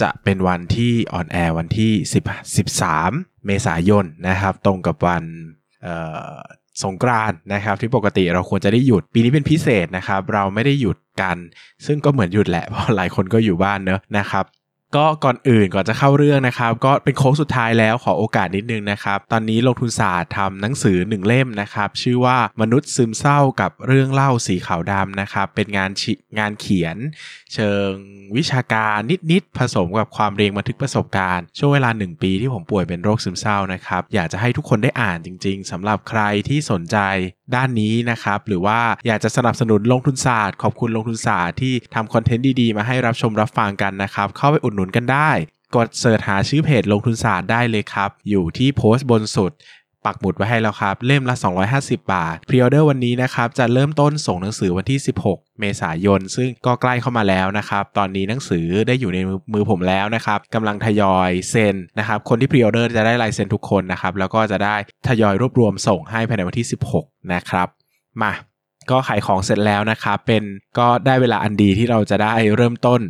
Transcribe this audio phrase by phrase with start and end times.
[0.00, 1.92] จะเป็นวันที่ออนแอร์วันที่
[2.24, 5.24] 10 13 เมษายนนะครับ ตรงกับวัน
[6.84, 11.36] สงกรานนะครับที่ปกติเราควรจะได้หยุดปีนี้เป็นพิเศษนะครับ เราไม่ได้หยุดกัน
[11.86, 14.44] ซึ่งก็เหมือนหยุดแหละเพราะหลายคนก็อยู่บ้านเนอะนะครับ
[14.96, 25.90] ก็ก่อนอื่นก่อนจะเข้าเรื่องนะครับ ก็เป็นโค้งสุดท้ายแล้วขอโอกาสนิดนึงนะครับ ตอนนี้ลงทุนศาสตร์ทำหนังสือหนึ่งเล่มนะครับ ชื่อว่ามนุษย์ซึมเศร้ากับเรื่องเล่าสีขาวดำนะครับ เป็นงาน
[26.38, 26.96] งานเขียน
[27.54, 27.90] เชิง
[28.36, 28.96] วิชาการ
[29.32, 36.98] นิดๆผสมกับความเรียงบันทึกประสบการณ์ ช่วงเวลา 1 ปีที่ผมป่วยเป็นโรคซึมเศร้านะครับ อยากจะให้ทุกคนได้อ่านจริง ๆสำหรับใครที่สนใจ
[37.54, 45.30] ด้านนี้นะครับ หรือว่าอยากจะสนับสนุนลงทุนศาสตร์ ขอบคุณลงทุนศาสตร์ที่ทำคอนเทนต์ดีๆ มาให้รับชมรับฟังกันนะครับ เข้าไปอุดหนุนกันได้
[45.76, 49.52] กดเสิร์ชหาชื่อเพจลงทุนศาสตร์ได้เลยครับ อยู่ที่โพสต์บนสุด
[50.06, 51.34] ปักหมุดไว้ให้แล้วครับ เล่มละ
[51.70, 59.18] 250 บาท pre-order วันนี้นะครับ จะเริ่มต้นส่งหนังสือวันที่ 16 เมษายน ซึ่งก็ใกล้เข้ามาแล้วนะครับ ตอนนี้หนังสือได้อยู่ใน
[59.52, 64.76] มือผมแล้วนะครับกำลังทยอยเซ็นนะครับ คนที่ pre-order จะได้ลายเซ็นทุกคนนะครับ แล้วก็จะได้
[65.08, 66.66] ทยอยรวบรวมส่งให้ภายในวันที่
[66.96, 67.68] 16 นะครับ
[68.22, 68.32] มา
[68.90, 70.42] ก็ขายของเสร็จแล้วนะครับ เป็น
[70.78, 73.00] ก็ได้เวลาอันดีที่เราจะได้เริ่มต้น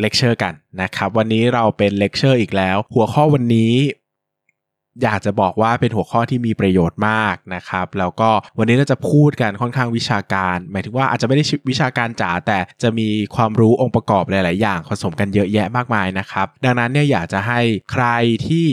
[0.00, 3.72] เลคเชอร์กันนะครับ วันนี้เราเป็นเลคเชอร์อีกแล้ว หัวข้อวันนี้
[5.02, 17.60] อยากจะบอกว่าเป็นหัวข้อที่มีประโยชน์มากนะครับ แล้วก็วันนี้เราจะพูดกันค่อนข้างวิชาการ หมายถึงว่าอาจจะไม่ได้วิชาการจ๋าแต่จะมีความรู้องค์ประกอบหลาย ๆ อย่างผสมกันเยอะแยะมากมายนะครับ ดังนั้นเนี่ยอยากจะให้
[17.92, 18.06] ใคร
[18.46, 18.66] ที่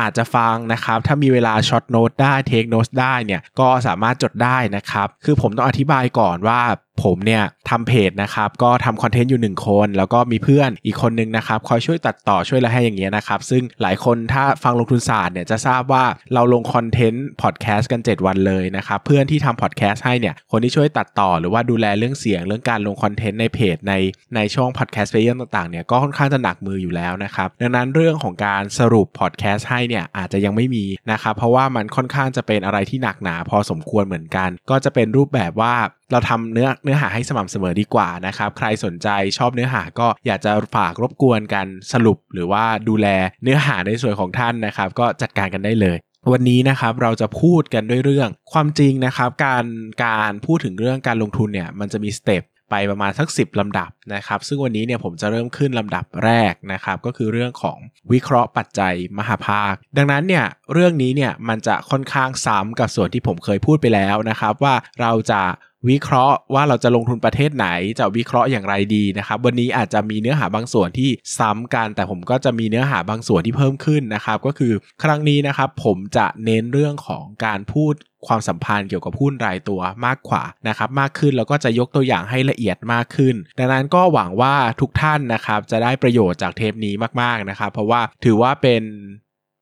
[0.00, 6.60] อาจจะฟังนะครับถ้ามีเวลาช็อตโน้ตได้เทคโน้ตได้เนี่ยก็สามารถจดได้นะครับคือผมต้องอธิบายก่อนว่า
[7.04, 16.04] ผมเนี่ยทำเพจนะครับก็ทำคอนเทนต์อยู่ 1 คน แล้วก็มีเพื่อนอีกคนนึงนะครับคอยช่วยตัดต่อช่วยอะไรให้อย่างเงี้ยนะครับซึ่งหลายคนถ้าฟังลงทุนศาสตร์เนี่ยจะทราบว่า
[16.34, 23.94] เราลงคอนเทนต์พอดแคสต์กัน 7 วันเลยนะครับเพื่อนที่ทำพอดแคสต์ให้เนี่ยคนที่ช่วยตัดต่อหรือว่าดูแลเรื่องเสียงเรื่องการลงคอนเทนต์ในเพจใน
[24.34, 35.74] ในช่อง podcast player ต่างๆเนี่ยก็ค่อนข้างจะหนักมืออยู่แล้วนะครับดังนั้นเรื่องของการสรุปพอดแคสต์ให้เนี่ยอาจจะยังไม่มีนะครับเพราะว่ามันค่อนข้างจะเป็นอะไรที่หนักหนาพอสมควรเหมือนกัน ก็จะเป็นรูปแบบว่า
[36.12, 39.08] เราทำเนื้อเนื้อหาให้สม่ำเสมอดีกว่านะครับ ใครสนใจ
[39.38, 43.06] ชอบเนื้อหาก็อยากจะฝากรบกวนกันสรุป หรือว่าดูแล
[43.42, 45.98] เนื้อหาในส่วนของท่านนะครับ ก็จัดการกันได้เลย
[46.32, 49.64] วันนี้นะครับเราจะพูดกันด้วยเรื่องความจริงนะครับ การ
[50.04, 57.78] การพูดถึงเรื่องการลงทุนเนี่ยมันจะมีสเต็ป ไปประมาณสัก 10 ลำดับนะครับ ซึ่งวันนี้เนี่ยผมจะเริ่มขึ้นลำดับแรกนะครับ ก็คือเรื่องของ
[58.12, 65.42] วิเคราะห์ปัจจัยมหาภาค ดังนั้นเนี่ยเรื่องนี้เนี่ยมันจะค่อนข้างซ้ำกับส่วนที่ผมเคยพูดไปแล้วนะครับ ว่าเราจะ
[65.88, 67.66] วิเคราะห์ว่าเราจะลงทุนประเทศไหน
[67.98, 77.94] จะวิเคราะห์อย่างไรดีนะครับวันนี้อาจจะมีเนื้อหาบางส่วนที่ซ้ำกัน แต่ผมก็จะมีเนื้อหาบางส่วนที่เพิ่มขึ้นนะครับก็คือครั้งนี้นะครับผมจะเน้นเรื่องของการพูด
[78.26, 88.82] ความสัมพันธ์เกี่ยวกับหุ้นรายตัวมากกว่านะครับมากขึ้นแล้วก็จะยกตัวอย่างให้ละเอียดมากขึ้น ดังนั้นก็หวังว่าทุกท่านนะครับจะได้ประโยชน์จากเทปนี้มากๆนะครับเพราะว่าถือว่าเป็น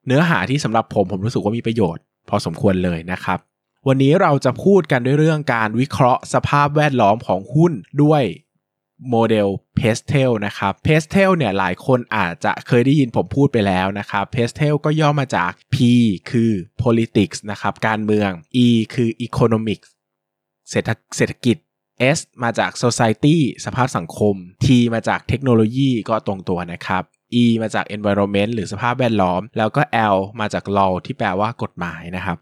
[0.06, 3.38] เนื้อหาที่สำหรับผมผมรู้สึกว่ามีประโยชน์ พอสมควรเลยนะครับ
[3.88, 7.72] วันนี้เราจะพูดกันด้วยเรื่องการวิเคราะห์สภาพแวดล้อมของหุ้น
[8.02, 8.22] ด้วย
[9.10, 15.76] โมเดล Pastel นะครับ Pastel เนี่ยหลายคนอาจจะเคยได้ยินผมพูดไปแล้วนะครับ Pastel ก็ย่อมาจาก P
[16.30, 16.52] คือ
[16.82, 18.30] politics นะครับการเมือง
[18.64, 19.88] E คือ economics
[20.70, 21.56] เศรษฐเศรษฐกิจ
[22.16, 24.34] S มาจาก society สภาพสังคม
[24.64, 27.02] T มาจากเทคโนโลยีก็ตรงตัวนะครับ
[27.42, 29.82] E มาจาก environment หรือสภาพแวดล้อม แล้วก็
[30.14, 32.38] L มาจาก law ที่แปลว่ากฎหมายนะครับ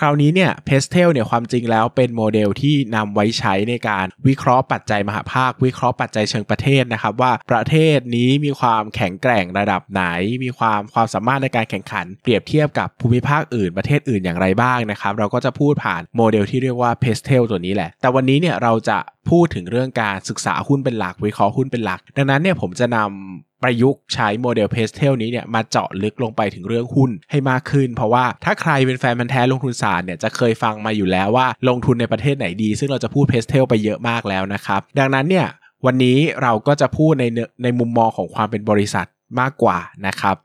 [0.00, 10.04] คราวนี้เนี่ย PESTEL เนี่ยความจริงแล้วเป็นโมเดลที่นำไว้ใช้ในการวิเคราะห์ปัจจัยมหภาค วิเคราะห์ปัจจัยเชิงประเทศนะครับว่าประเทศนี้มีความแข็งแกร่งระดับไหน
[10.44, 18.98] มีความความสามารถในการแข่งขัน เปรียบเทียบกับภูมิภาคอื่นประเทศอื่นอย่างไรบ้างนะครับ เราก็จะพูดผ่านโมเดลที่เรียกว่า PESTEL ตัวนี้แหละ แต่วันนี้เนี่ยเราจะ
[19.30, 35.46] พูดถึงเรื่องการศึกษาหุ้นเป็นหลักวิเคราะห์หุ้นเป็นหลัก ดังนั้นเนี่ยผมจะนำ ประยุกต์ใช้โมเดล PESTEL นี้เนี่ยมาเจาะลึกลงไปถึงเรื่องหุ้นให้มากขึ้น เพราะว่าถ้าใครเป็นแฟนพันธุ์แท้ลงทุนศาสตร์เนี่ยจะเคยฟังมาอยู่แล้วว่าลงทุนในประเทศไหนดี ซึ่งเราจะพูด PESTEL ไปเยอะมากแล้วนะครับ ดังนั้นเนี่ย
[35.86, 37.24] วันนี้เราก็จะพูดใน
[37.62, 39.06] ในมุมมองของความเป็นบริษัท
[39.40, 40.36] มากกว่านะครับ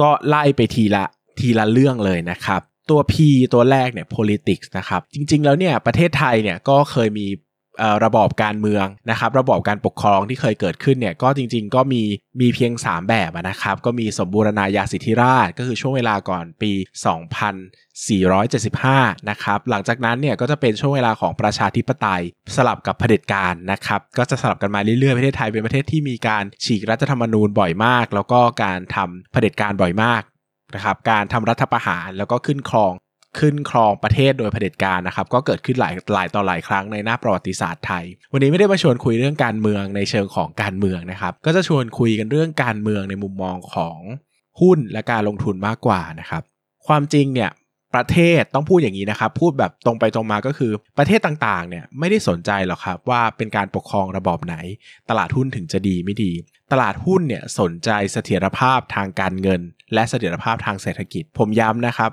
[0.00, 1.04] ก็ไล่ไปทีละ
[1.38, 2.60] ทีละเรื่องเลยนะครับ
[2.90, 3.14] ตัว P
[3.54, 7.26] ตัวแรกเนี่ย politics นะครับ จริง ๆ แล้วเนี่ย ประเทศไทยเนี่ยก็เคยมี
[8.04, 12.02] ระบอบการเมืองนะครับ ระบอบการปกครองที่เคยเกิดขึ้นเนี่ยก็จริง ๆ ก็มี
[12.40, 16.72] มีเพียง 3 แบบนะครับ ก็มีสมบูรณาญาสิทธิราชก็คือช่วงเวลาก่อนปี
[18.36, 22.22] 2475 นะครับ หลังจากนั้นเนี่ยก็จะเป็นช่วงเวลาของประชาธิปไตย
[22.56, 30.22] สลับกับเผด็จการนะครับ ก็จะสลับกันมาเรื่อยๆ ประเทศไทยเป็นประเทศที่มีการฉีกรัฐธรรมนูญบ่อยมาก แล้วก็การทำเผด็จการบ่อยมาก
[30.74, 32.92] นะครับการทำรัฐประหารแล้วก็ขึ้นครอง
[33.38, 43.98] ขึ้นครองประเทศโดยเผด็จการนะครับก็เกิดขึ้นหลายหลายต่อหลายครั้งในหน้าประวัติศาสตร์ไทย วันนี้ไม่ได้มาชวนคุยเรื่องการเมืองในเชิงของการเมืองนะครับ ก็จะชวนคุยกันเรื่องการเมืองในมุมมองของ
[44.60, 46.42] หุ้นและการลงทุนมากกว่านะครับ
[46.86, 47.50] ความจริงเนี่ย
[47.94, 54.56] ประเทศต้องพูดอย่างนี้นะครับ พูดแบบตรงไปตรงมาก็คือประเทศต่างๆเนี่ยไม่ได้สนใจหรอกครับว่าเป็นการปกครองระบอบไหน
[55.10, 56.32] ตลาดหุ้นถึงจะดีไม่ดี
[56.72, 59.60] ตลาดหุ้นเนี่ยสนใจเสถียรภาพทางการเงิน
[59.94, 62.10] และเสถียรภาพทางเศรษฐกิจ ผมย้ำนะครับ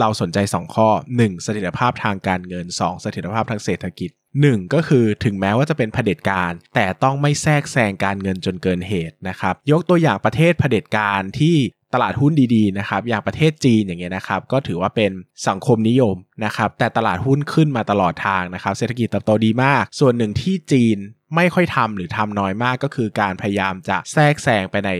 [0.00, 1.42] เราสนใจ 2 ข้อ 1.
[1.42, 3.00] เสถียรภาพทางการเงิน 2.
[3.02, 4.10] เสถียรภาพทางเศรษฐกิจ
[4.42, 4.74] 1.
[4.74, 11.56] ก็คือถึงแม้ว่าจะเป็นเผด็จการ แต่ต้องไม่แทรกแซงการเงินจนเกินเหตุนะครับ ยกตัวอย่างประเทศเผด็จการที่
[12.02, 15.12] ลาดหุ้นดีๆนะครับอย่างประเทศจีนอย่างเงี้ยนะครับก็ถือว่าเป็น
[15.48, 20.98] สังคมนิยมนะครับแต่ตลาดหุ้นขึ้นมาตลอดทางนะครับเศรษฐกิจเติบโตดีมาก ส่วนหนึ่งที่จีน
[21.36, 24.90] ไม่ค่อยทำหรือทำน้อยมากก็คือการพยายามจะแทรกแซงไปใน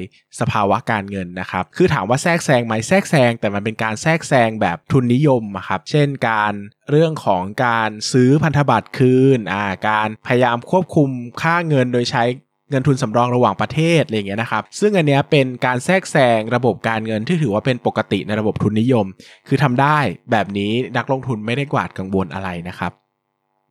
[0.40, 6.52] สภาวะการเงินนะครับ คือถามว่าแทรกแซงไหมแทรกแซงแต่มันเป็นการแทรกแซงแบบทุนนิยมครับ เช่นการ
[6.90, 11.08] เรื่องของการซื้อพันธบัตรคืน อ่า การพยายามควบคุม
[11.42, 12.24] ค่าเงินโดยใช้
[12.70, 19.06] เงินทุนสำรองระหว่างประเทศอะไรอย่างเงี้ยนะครับ ซึ่งอันเนี้ยเป็นการแทรกแซงระบบการเงินที่ถือว่าเป็นปกติในระบบทุนนิยม
[19.48, 19.98] คือทำได้
[20.30, 22.92] แบบนี้นักลงทุนไม่ได้กวาดกังวลอะไรนะครับ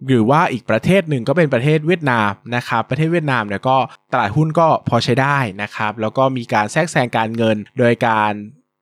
[0.08, 3.78] หรือว่าอีกประเทศหนึ่งก็เป็นประเทศเวียดนามนะครับ ประเทศเวียดนามเนี่ยก็
[4.12, 8.32] ตลาดหุ้นก็พอใช้ได้นะครับ แล้วก็มีการแทรกแซงการเงิน โดยการ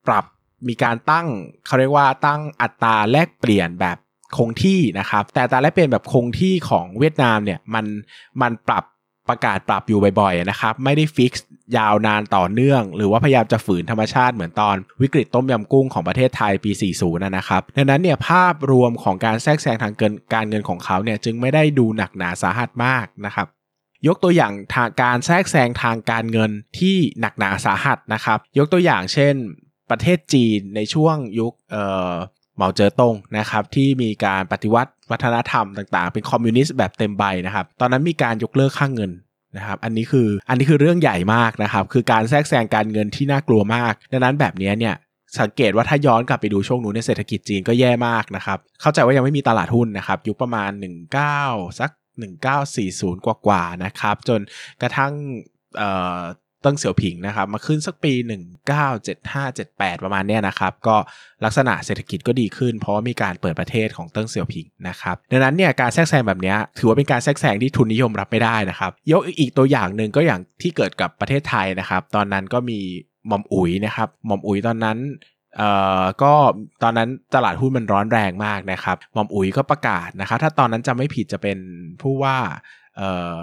[0.08, 0.26] ปรับ
[0.68, 1.28] มีการตั้ง
[1.66, 3.98] เขาเรียกว่าตั้งอัตราแลกเปลี่ยนแบบ
[4.38, 7.86] คงที่นะครับ แต่อัตราแลกเปลี่ยนแบบคงที่ของเวียดนามเนี่ยมัน
[8.42, 8.84] มันปรับ
[9.30, 11.46] ประกาศปรับอยู่บ่อยๆนะครับ ไม่ได้ฟิกซ์
[11.78, 23.48] ยาวนานต่อเนื่อง หรือว่าพยายามจะฝืนธรรมชาติเหมือนตอนวิกฤตต้มยำกุ้งของประเทศไทยปี 40 นะครับ ดังนั้นเนี่ยภาพรวมของการแทรกแซงทางเกินการเงินของเขาเนี่ยจึงไม่ได้ดูหนักหนาสาหัสมากนะครับ
[24.08, 29.36] ยกตัวอย่างทางการแทรกแซงทางการเงินที่หนักหนาสาหัสนะครับ ยกตัวอย่างเช่น
[29.92, 31.54] ประเทศจีนในช่วงยุค
[32.56, 39.12] เหมาเจ๋อตงนะครับที่มีการปฏิวัติวัฒนธรรมต่างๆ เป็นคอมมิวนิสต์แบบเต็มใบนะครับ ตอนนั้นมีการยกเลิกค่างเงิน
[39.58, 44.96] นะครับอันนี้คืออันนี้คือเรื่องใหญ่มากนะครับคือการแทรกแซงการเงินที่น่ากลัวมาก ดังนั้นแบบนี้เนี่ย
[45.40, 50.72] สังเกตว่าถ้าย้อนกลับไปดูช่วงนู้นในเศรษฐกิจจีนก็แย่มากนะครับเข้าใจว่ายังไม่มีตลาดหุ้นนะครับยุคประมาณ
[51.22, 51.92] 19สัก
[52.74, 54.40] 1940 กว่าๆนะครับจน
[54.82, 55.14] กระทั่ง
[56.64, 58.14] เติ้งเสี่ยวผิงนะครับมาขึ้นสักปี
[58.94, 60.96] 1975-78 ประมาณนี้นะครับก็
[61.46, 72.80] ลักษณะเศรษฐกิจก็ดีขึ้น เพราะามีการเปิดประเทศของเติ้งเสี่ยวผิงนะครับดังนั้นเนี่ยการแทรกแซงแบบนี้ถือว่าเป็นการแทรกแซงที่ทุนนิยมรับไม่ได้นะครับยกอีกตัวอย่างหนึ่งก็อย่างที่เกิดกับประเทศไทยนะครับตอนนั้นก็มี
[73.28, 74.98] หม่อมอุ๋ยนะครับหม่อมอุ๋ยตอนนั้น
[75.58, 75.70] เอ่
[76.02, 76.34] อก็
[76.84, 81.58] ตอนนั้นตลาดหุ้นมันร้อนแรงมากนะครับหม่อมอุ๋ยก็ประกาศนะครับถ้าตอนนั้นจำไม่ผิดจะเป็น
[82.02, 82.38] ผู้ว่า
[82.98, 83.38] เอ่อ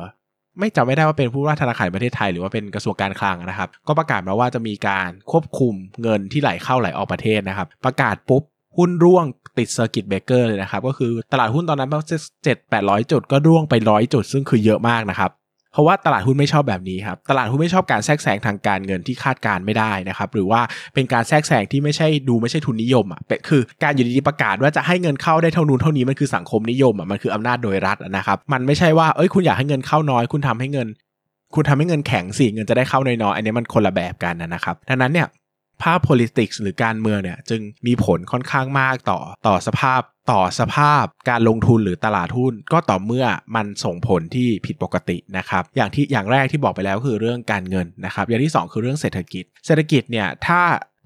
[0.61, 8.43] ไม่จำไม่ได้ว่าเป็นผู้ว่าธนาคารประเทศไทย หรือว่าเป็นกระทรวงการคลังนะครับ ก็ประกาศมาว่าจะมีการควบคุมเงินที่ไหลเข้าไหลออกประเทศนะครับ ประกาศปุ๊บ
[8.77, 9.25] หุ้นร่วง
[9.59, 12.07] ติด circuit breaker เลยนะครับ ก็คือตลาดหุ้นตอนนั้นประมาณ
[12.45, 15.31] เจ็ดแปดร้อยจุดก็ร่วงไปร้อยจุด ซึ่งคือเยอะมากนะครับ
[15.73, 20.61] เพราะว่าตลาดหุ้นไม่ชอบแบบนี้ครับ ตลาดหุ้นไม่ชอบการแทรกแซงทางการเงินที่คาดการณ์ไม่ได้นะครับ หรือว่า
[20.95, 30.89] เป็นการแทรกแซงที่ไม่ใช่ดูไม่ใช่ทุนนิยมอะคือการอยู่ดีๆประกาศว่าจะให้เงินเข้าได้เท่านู้นเท่านี้มันคือสังคมนิยมอะมันคืออำนาจโดยรัฐนะครับ มันไม่ใช่ว่าเอ้ยคุณอยากให้เงินเข้าน้อย คุณทำให้เงิน
[31.55, 35.27] คุณทำให้เงินแข็งสิเงินจะได้เข้าน้อยๆอันนี้มันคนละแบบกันนะครับ ดังนั้นเนี่ย
[35.83, 40.01] ภาพ politics หรือการเมืองเนี่ยจึงมีผลค่อนข้างมากต่อต่อสภาพ
[40.33, 50.61] ต่อสภาพการลงทุนหรือตลาดหุ้นก็ต่อเมื่อมันส่งผลที่ผิดปกตินะครับ อย่างที่อย่างแรกที่บอกไปแล้วคือเรื่องการเงินนะครับ อย่างที่ 2 คือเรื่องเศรษฐกิจ เศรษฐกิจเนี่ยถ้า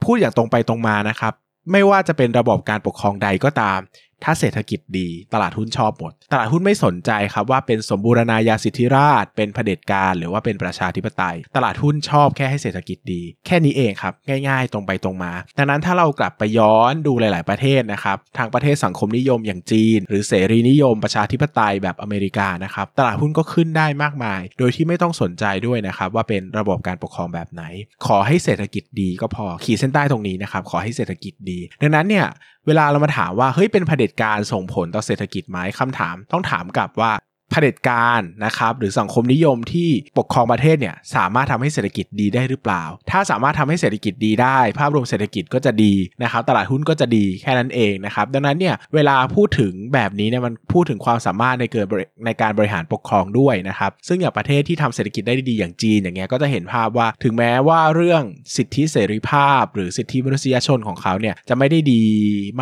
[0.05, 1.35] พูดอย่างตรงไปตรงมานะครับ
[1.73, 3.79] ไม่ว่าจะเป็นระบบการปกครองใดก็ตาม
[4.25, 14.15] ถ้าเศรษฐกิจดีตลาดหุ้นชอบหมด ตลาดหุ้นไม่สนใจครับว่าเป็นสมบูรณาญาสิทธิราช เป็นเผด็จการ หรือว่าเป็นประชาธิปไตย ตลาดหุ้นชอบแค่ให้เศรษฐกิจดี แค่นี้เองครับ
[14.49, 27.63] ง่าย ๆ ตรงไปตรงมา ดังนั้นถ้าเรากลับไปย้อนดูหลาย ๆประเทศนะครับทางประเทศสังคมนิยมอย่างจีน หรือเสรีนิยมประชาธิปไตยแบบอเมริกานะครับตลาดหุ้นก็ขึ้นได้มากมาย โดยที่ไม่ต้องสนใจด้วยนะครับว่าเป็นระบบการปกครองแบบไหน
[28.07, 32.27] ขอให้เศรษฐกิจดีก็พอขีดเส้นใต้ตรงนี้นะครับขอให้เศรษฐกิจดี ดังนั้นเนี่ย
[32.67, 37.13] เวลาเรามาถามว่าเฮ้ยเป็นเผด็จการส่งผลต่อเศรษฐกิจไหมคำถามต้องถามกลับว่า
[37.55, 51.87] เผเด็จการนะครับหรือสังคมนิยมที่ปกครองประเทศเนี่ยสามารถทำให้เศรษฐกิจดีได้หรือเปล่า ถ้าสามารถทำให้เศรษฐกิจดีได้ ภาพรวมเศรษฐกิจก็จะดีนะครับตลาดหุ้นก็จะดีแค่นั้นเองนะครับดังนั้นเนี่ยเวลาพูดถึงแบบนี้เนี่ยมันพูดถึงความสามารถในเกิด
[52.25, 58.23] ในการบริหารปกครองด้วยนะครับซึ่งอย่างประเทศที่ทำเศรษฐกิจได้ดีอย่างจีนอย่างเงี้ยก็จะเห็นภาพว่าถึงแม้ว่าเรื่อง
[58.57, 62.05] สิทธิเสรีภาพ หรือสิทธิมนุษยชนของเขาเนี่ยจะไม่ได้ดี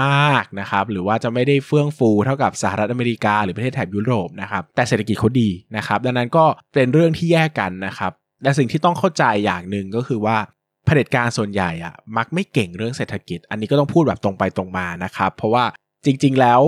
[0.03, 8.13] มากนะครับหรือว่าจะไม่ได้เฟื่องฟูเท่ากับสหรัฐอเมริกา หรือประเทศแถบยุโรปนะครับแต่เศรษฐกิจเขาดีนะครับ ดังนั้นก็เป็นเรื่องที่แยกกันนะครับ
[8.43, 10.37] และสิ่งที่ต้องเข้าใจอย่างหนึ่งก็คือว่า
[10.85, 15.65] เผด็จการส่วนใหญ่อะมักไม่เก่งเรื่องเศรษฐกิจ อันนี้ก็ต้องพูดแบบตรงไปตรงมานะครับ เพราะว่า
[16.05, 16.61] จริง ๆ แล้ว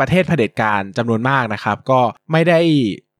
[0.00, 2.00] ประเทศเผด็จการจำนวนมากนะครับ ก็
[2.32, 2.60] ไม่ได้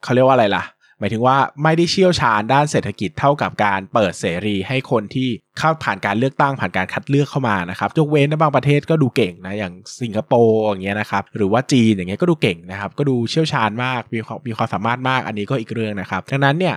[0.03, 0.65] เขาเรียกว่าอะไรล่ะ
[1.01, 5.29] หมายถึงว่าไม่ได้เชี่ยวชาญด้านเศรษฐกิจเท่ากับการเปิดเสรีให้คนที่
[5.59, 16.77] เข้าผ่านการเลือกตั้งผ่านการคัดเลือกเข้ามานะครับยกเว้นในบางประเทศก็ดูเก่งนะอย่างสิงคโปร์อย่างเงี้ยนะครับหรือว่าจีนอย่างเงี้ยก็ดูเก่งนะครับก็ดูเชี่ยวชาญมากมีความมีความสามารถมากอันนี้ก็อีกเรื่องนะครับดังนั้นเนี่ย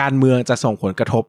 [0.00, 1.24] การเมืองจะส่งผลกระทบ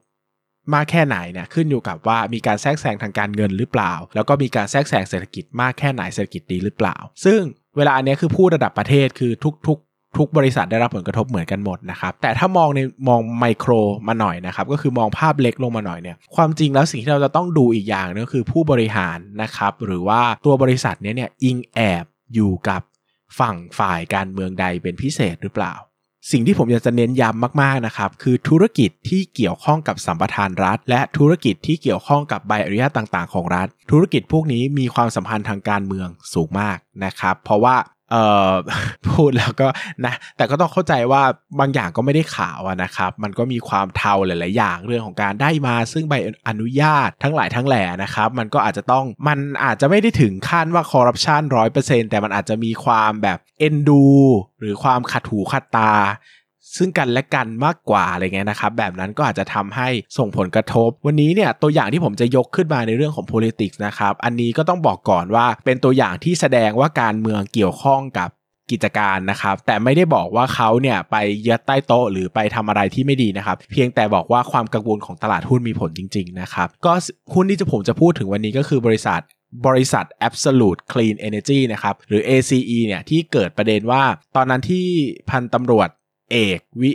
[0.74, 7.40] มากแค่ไหนเนี่ยขึ้นอยู่กับว่ามีการแทรกแซงทางการเงินหรือเปล่า แล้วก็มีการแทรกแซงเศรษฐกิจมากแค่ไหนเศรษฐกิจดีหรือเปล่า ซึ่ง
[7.76, 9.78] เวลาอันนี้คือพูดระดับประเทศคือทุก
[10.16, 13.72] ทุกบริษัทได้รับผลกระทบเหมือนกันหมดนะครับ แต่ถ้ามองในมองไมโคร
[14.08, 22.82] มาหน่อยนะครับ ก็คือมองภาพเล็กลงมาหน่อยเนี่ย ความจริงแล้วสิ่งที่เราจะต้องดูอีกอย่างนึงคือผู้บริหารนะครับ หรือว่าตัวบริษัทเนี้เนี่ยอิงแอบอยู่กับ
[23.38, 25.74] ฝั่งฝ่ายการเมืองใดเป็นพิเศษหรือเปล่า
[26.30, 37.76] สิ่งที่ผมอยากจะเน้นย้ำมากๆนะครับคือธุรกิจที่เกี่ยวข้องกับสัมปทานรัฐ และธุรกิจที่เกี่ยวข้องกับใบอนุญาตต่าง ๆ ของรัฐ ธุรกิจพวกนี้มีความสัมพันธ์ทางการเมืองสูงมากนะครับ เพราะว่า
[38.10, 38.52] เอ่อ
[39.08, 39.68] พูดแล้วก็
[40.04, 41.22] นะแต่ก็ต้องเข้าใจว่า
[41.60, 46.14] บางอย่างก็ไม่ได้ข่าวนะครับ มันก็มีความเทาหลาย ๆ อย่างเรื่องของการได้มา ซึ่งใบ
[46.48, 54.06] อนุญาตทั้งหลายทั้งแหล่นะครับ มันก็อาจจะต้องมันอาจจะไม่ได้ถึงขั้นว่าคอร์รัปชันร้อยเปอร์เซ็นแต่มันอาจจะมีความแบบเอ็นดู
[54.60, 55.92] หรือความขัดหูขัดตา
[56.76, 68.28] ซึ่งกันและกันมากกว่าอะไรเงี้ยนะครับ แบบนั้นก็อาจจะทำให้ส่งผลกระทบ วันนี้เนี่ยตัวอย่างที่ผมจะยกขึ้นมาในเรื่องของ politics นะครับ อันนี้ก็ต้องบอกก่อนว่าเป็นตัวอย่างที่แสดงว่าการเมืองเกี่ยวข้องกับ
[68.70, 71.16] กิจการนะครับ แต่ไม่ได้บอกว่าเขาเนี่ยไป
[71.48, 76.92] ยัดใต้โต๊ะหรือไปทำอะไรที่ไม่ดีนะครับ เพียงแต่บอกว่าความกังวลของตลาดหุ้นมีผลจริง ๆ นะครับ ก็
[77.34, 79.20] หุ้นที่จะผมจะพูดถึงวันนี้ก็คือบริษัท
[79.66, 84.02] บริษัท Absolute Clean Energy นะครับ หรือ ACE เนี่ยที่เกิดประเด็นว่า
[84.36, 84.86] ตอนนั้นที่
[85.30, 85.88] พันตำรวจ
[86.32, 86.92] เอกวิ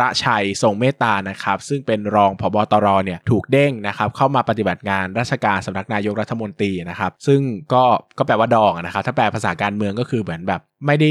[0.00, 7.40] ระชัยทรงเมตตานะครับ ซึ่งเป็นรองผบตรเนี่ยถูกเด้งนะครับ เข้ามาปฏิบัติงานราชการสำนักนายกรัฐมนตรีนะครับ ซึ่ง
[7.72, 7.84] ก็
[8.18, 11.10] ก็แปลว่าดองนะครับ ถ้าแปลภาษาการเมืองก็คือเหมือนแบบ ไม่ได้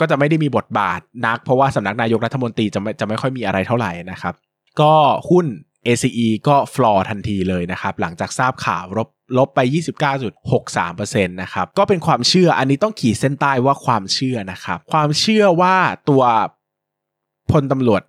[0.00, 4.34] ก็จะไม่ได้มีบทบาทนัก เพราะว่าสำนักนายกรัฐมนตรีจะไม่จะไม่ค่อยมีอะไรเท่าไหร่นะครับ
[4.80, 4.94] ก็
[5.30, 5.46] หุ้น
[5.86, 9.08] ACE ก็ฟลอร์ทันทีเลยนะครับ หลังจากทราบข่าวลบ
[9.38, 9.60] ลบไป
[10.42, 15.76] 29.63%นะครับ ก็เป็นความเชื่อ อันนี้ต้องขีดเส้นใต้ว่าความเชื่อนะครับ ความเชื่อว่า
[16.08, 16.22] ตัว
[17.52, 18.02] พลตำรวจ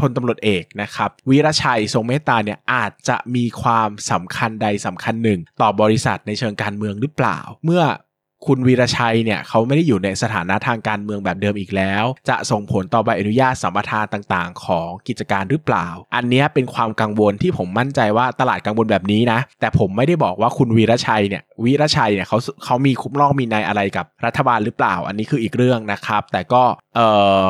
[0.00, 7.84] พลตำรวจเอกนะครับวีรชัยทรงเมตตาเนี่ยอาจจะมีความสำคัญใดสำคัญหนึ่ง ต่อบริษัทในเชิงการเมืองหรือเปล่า เมื่อ
[8.48, 26.62] คุณวีรชัยเนี่ยเขาไม่ได้อยู่ในสถานะทางการเมืองแบบเดิมอีกแล้ว จะส่งผลต่อใบอนุญาตสัมปทานต่างๆ ของกิจการหรือเปล่า อันนี้เป็นความกังวลที่ผมมั่นใจว่าตลาดกังวลแบบนี้นะ แต่ผมไม่ได้บอกว่าคุณวีรชัยเนี่ยวีรชัยเนี่ยเขาเขามีคุ้มรองมีในอะไรกับรัฐบาลหรือเปล่า อันนี้คืออีกเรื่องนะครับ แต่ก็
[26.96, 27.00] เอ
[27.40, 27.42] อ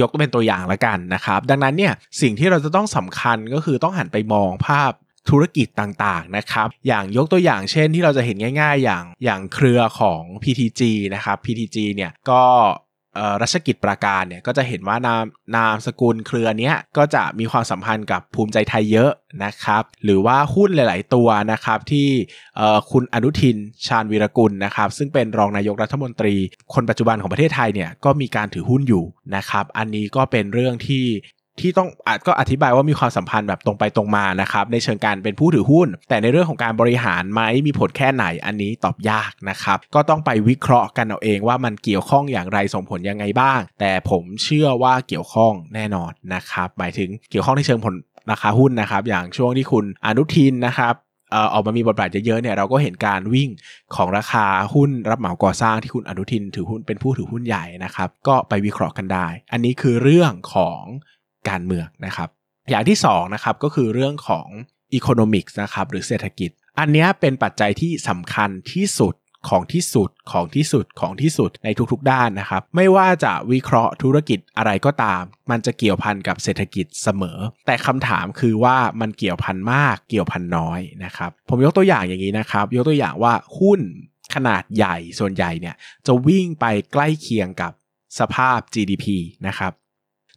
[0.00, 4.92] ยกเป็นตัวอย่างละกันนะครับ ดังนั้นเนี่ยสิ่งที่เราจะต้องสำคัญก็คือต้องหันไปมองภาพ
[5.30, 10.82] ธุรกิจต่างๆนะครับอย่างยกตัวอย่างเช่นที่เราจะเห็นง่าย ๆ อย่างอย่างเครือของ PTG
[11.14, 12.42] นะครับ PTG เนี่ยก็
[13.42, 15.24] รัชกิจประการเนี่ยก็จะเห็นว่านาม
[15.56, 19.10] นามสกุลเครือนี้ก็จะมีความสัมพันธ์กับภูมิใจไทยเยอะ
[19.44, 22.08] นะครับ หรือว่าหุ้นหลาย ๆ ตัวนะครับที่
[22.90, 23.56] คุณอนุทิน
[23.86, 26.34] ชาญวีรกุลนะครับ ซึ่งเป็นรองนายกรัฐมนตรี
[26.74, 29.04] คนปัจจุบันของประเทศไทยเนี่ยก็มีการถือหุ้นอยู่
[29.36, 31.04] นะครับ อันนี้ก็เป็นเรื่องที่
[31.60, 47.94] ที่ต้องอาจก็อธิบายว่ามีความสัมพันธ์แบบตรงไปตรงมานะครับในเชิงการเป็นผู้ถือหุ้น แต่ในเรื่องของการบริหารไหมมีผลแค่ไหนอันนี้ตอบยากนะครับก็ต้องไปวิเคราะห์กันเอาเองว่ามันเกี่ยวข้องอย่างไรส่งผลยังไงบ้าง แต่ผมเชื่อว่าเกี่ยวข้องแน่นอนนะครับหมายถึงเกี่ยวข้องในเชิงผล
[48.30, 50.94] ราคาหุ้นนะครับอย่างช่วงที่คุณอนุทินนะครับ
[51.52, 53.50] ออกมามีบทบาทเยอะๆเนี่ยเราก็เห็นการวิ่ง
[53.94, 60.82] ของราคาหุ้นรับเหมาก่อสร้างที่คุณอนุทินถือหุ้นเป็นผู้ถือหุ้นใหญ่นะครับ ก็ไปวิเคราะห์กันได้ อันนี้คือเรื่องของ
[61.48, 62.28] การเมืองนะครับ
[62.70, 64.46] อย่างที่2นะครับก็คือเรื่องของ
[64.94, 69.14] อีโคโนมิกส์นะครับหรือเศรษฐกิจ อันนี้เป็นปัจจัยที่สำคัญที่สุด
[69.48, 83.80] ของที่สุดของที่สุดของที่สุดในทุกๆ ด้านนะครับ ไม่ว่าจะวิเคราะห์ธุรกิจอะไรก็ตาม มันจะเกี่ยวพันกับเศรษฐกิจเสมอ แต่คำถามคือว่ามันเกี่ยวพันมากเกี่ยวพันน้อยนะครับ ผมยกตัวอย่างอย่างนี้นะครับ ยกตัวอย่างว่าหุ้น
[84.34, 85.74] ขนาดใหญ่ส่วนใหญ่เนี่ย
[86.06, 87.72] จะวิ่งไปใกล้เคียงกับ
[88.18, 89.06] สภาพ GDP
[89.46, 89.72] นะครับ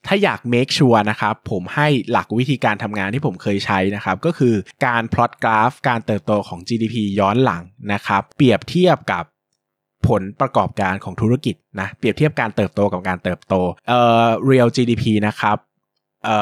[0.07, 4.55] ถ้าอยาก make sure นะครับ ผมให้หลักวิธีการทำงานที่ผมเคยใช้นะครับ ก็คือ
[4.85, 9.23] การพลอตกราฟการเติบโตของ GDP ย้อนหลังนะครับ เปรียบเทียบกับ
[10.07, 13.55] ผลประกอบการของธุรกิจนะ เปรียบเทียบการเติบโตกับการเติบโต
[13.87, 15.57] เอ่อ real GDP นะครับ
[16.25, 16.37] เอ่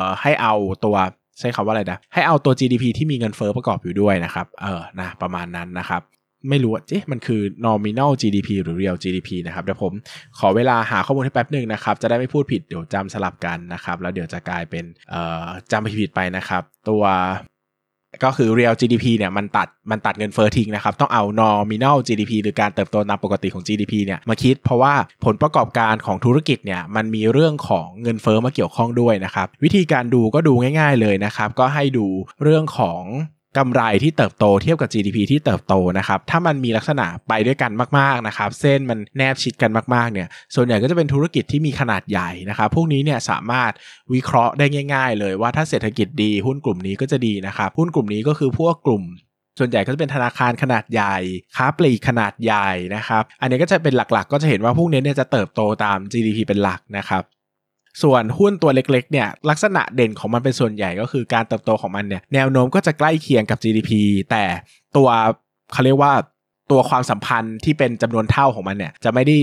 [0.00, 0.54] อ ให้เอา
[0.84, 0.96] ตัว
[1.38, 6.02] ใช้คำว่าอะไรนะ ให้เอาตัว GDP ที่มีเงินเฟอ้อประกอบอยู่ด้วยนะครับ เออ นะ ประมาณนั้นนะครับ
[6.48, 9.92] ไม่รู้ว่าเจ๊มันคือ nominal GDP หรือ real GDP นะครับเดี๋ยวผม
[10.38, 14.84] ขอเวลาหาข้อมูลให้แป๊บหนึ่งนะครับ จะได้ไม่พูดผิดเดี๋ยวจำสลับกันนะครับ แล้วเดี๋ยวจะกลายเป็น
[15.72, 17.04] จำผิดไปนะครับ ตัว
[18.24, 32.06] ก็คือ real GDP เนี่ยมันตัดมันตัดเงินเฟอ้อทิ้งนะครับ ต้องเอา nominal GDP หรือการเติบโตตามปกติของ GDP เนี่ยมาคิด เพราะว่าผลประกอบการของธุรกิจเนี่ยมันมีเรื่องของเงินเฟอ้อมาเกี่ยวข้องด้วยนะครับ วิธีการดูก็ดูง่าย ๆเลยนะครับ ก็ให้ดู
[32.42, 33.02] เรื่องของ
[33.58, 43.72] กำไรที่เติบโตเทียบกับ GDP ที่เติบโตนะครับ ถ้ามันมีลักษณะไปด้วยกันมากๆนะครับ เส้นมันแนบชิดกันมากๆเนี่ย ส่วนใหญ่ก็จะเป็นธุรกิจที่มีขนาดใหญ่นะครับ พวกนี้เนี่ยสามารถ
[44.12, 49.04] วิเคราะห์ได้ง่าย ๆ เลยว่าถ้าเศรษฐกิจดีหุ้นกลุ่มนี้ก็จะดีนะครับ หุ้นกลุ่มนี้ก็คือพวกกลุ่ม
[49.58, 51.16] ส่วนใหญ่ก็จะเป็นธนาคารขนาดใหญ่
[51.56, 57.22] ค้าปลีกขนาดใหญ่นะครับ อันนี้ก็จะเป็นหลักๆ ก็จะเห็นว่าพวกนี้เนี่ยจะเติบโตตาม GDP เป็นหลักนะครับ
[58.02, 63.90] ส่วนหุ้นตัวเล็กๆเนี่ยลักษณะเด่นของมันเป็นส่วนใหญ่ก็คือการเติบโตของมันเนี่ยแนวโน้มก็จะใกล้เคียงกับ GDP
[64.30, 64.44] แต่
[64.96, 65.08] ตัว
[65.72, 66.12] เขาเรียกว่า
[66.70, 69.36] ตัวความสัมพันธ์ที่เป็นจำนวนเท่าของมันเนี่ยจะไม่ได้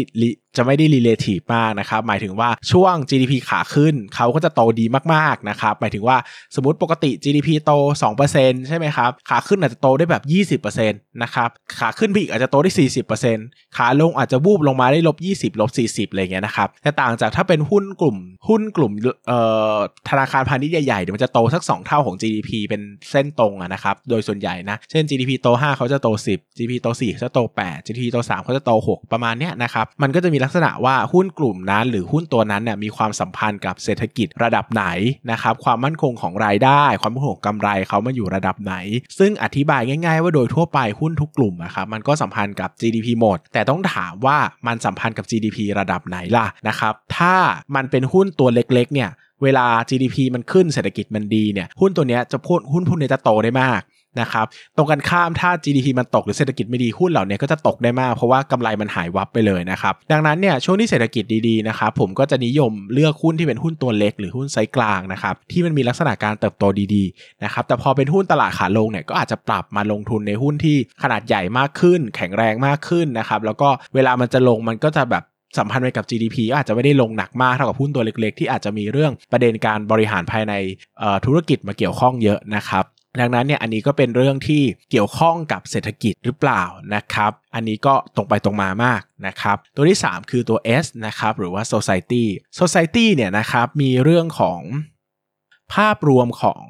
[0.57, 6.17] จะไม่ได้ relative มากนะครับ หมายถึงว่าช่วง GDP ขาขึ้น เขาก็จะโตดีมากๆนะครับ หมายถึงว่า
[6.55, 7.71] สมมติปกติ GDP โต
[8.21, 12.71] 2%ใช่ไหมครับ ขาขึ้นอาจจะโตได้แบบ 20%นะครับ ขาขึ้นไปอีกอาจจะโตได้
[13.23, 18.17] 40%ขาลงอาจจะวูบลงมาได้ลบ 20ลบ 40อะไรเงี้ยนะครับ แต่ต่างจากถ้าเป็นหุ้นกลุ่ม
[18.47, 18.91] หุ้นกลุ่ม
[19.27, 19.39] เอ่
[19.73, 19.77] อ
[20.09, 22.81] ธนาคารพาณิชย์ใหญ่ๆเดี๋ยวมันจะโตสัก 2 เท่าของ GDP เป็น
[23.11, 28.43] เส้นตรงอะนะครับ โดยส่วนใหญ่นะ เช่น GDP โต 5 เขาจะโต 10 GDP โต 4 เขาจะโต 8 GDP โต 3
[28.43, 34.85] เขาจะโต 6 ประมาณเนี้ยนะครับ มันก็จะมีลักษณะว่าหุ้นกลุ่มนั้น หรือหุ้นตัวนั้นเนี่ยมีความสัมพันธ์กับเศรษฐกิจระดับไหน
[35.31, 38.75] นะครับความมั่นคงของรายได้ ความมั่นคงกำไรเขามาอยู่ระดับไหน
[39.19, 47.35] ซึ่งอธิบายง่าย ๆ ว่าโดยทั่วไปหุ้นทุกกลุ่มนะครับมันก็สัมพันธ์กับ GDP หมด แต่ต้องถามว่ามันสัมพันธ์กับ GDP ระดับไหนล่ะนะครับถ้า
[47.75, 49.11] มันเป็นหุ้นตัวเล็กๆเนี่ย
[49.43, 53.81] เวลา GDP มันขึ้นเศรษฐกิจมันดีเนี่ยหุ้นตัวนี้จะพูดหุ้นพวกนี้จะโตได้มาก
[54.19, 54.45] นะครับ
[54.77, 66.63] ตรงกันข้ามถ้า GDP มันตกหรือเศรษฐกิจไม่ดีหุ้นเหล่านี้ก็จะตกได้มากเพราะว่ากำไรมันหายวับไปเลยนะครับ ดังนั้นเนี่ยช่วงที่เศรษฐกิจดีๆนะครับผมก็จะนิยมเลือกหุ้นที่เป็นหุ้นตัวเล็กหรือหุ้นไซส์กลางนะครับที่มันมีลักษณะการเติบโต
[66.95, 75.23] ดีๆนะครับแต่พอเป็นหุ้นตลาดขาลงเนี่ยก็อาจจะปรับมาลงทุนในหุ้นที่ขนาดใหญ่มากขึ้น แข็งแรงมากขึ้นนะครับแล้วก็เวลามันจะลงมันก็จะแบบ
[75.57, 80.53] สัมพันธ์ไปกับ GDP ก็อาจจะไม่ได้ลงหนักมากเท่ากับหุ้นตัวเล็กๆ ที่อาจจะมีเรื่องประเด็นการบริหารภายใน
[81.25, 82.85] ธุรกิจมาเกี่ยวข้องเยอะนะครับ
[83.19, 86.63] ดังนั้นเนี่ยอันนี้ก็เป็นเรื่องที่เกี่ยวข้องกับเศรษฐกิจหรือเปล่า
[86.95, 92.23] นะครับอันนี้ก็ตรงไปตรงมามากนะครับตัวที่ 3 คือตัว S นะครับหรือว่า society
[92.59, 94.61] society เนี่ยนะครับมีเรื่องของ
[95.73, 96.63] ภาพรวมของ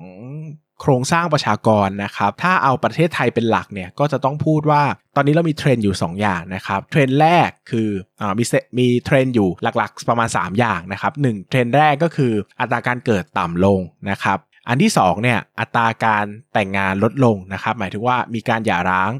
[0.82, 4.84] โครงสร้างประชากรนะครับถ้าเอาประเทศไทยเป็นหลักเนี่ยก็จะต้องพูดว่า
[5.16, 8.44] ตอนนี้เรามีเทรนด์อยู่ 2 อย่างนะครับเทรนด์แรกคืออมี
[8.78, 19.12] มีเทรนด์อยู่หลักๆ ประมาณ 3 อย่างนะครับ1เทรนด์แรกก็คืออัตราการเกิดต่ำลงนะครับ อันที่2เนี่ยอัตราการแต่งงานลดลงนะครับ หมายถึงว่ามีการหย่าร้าง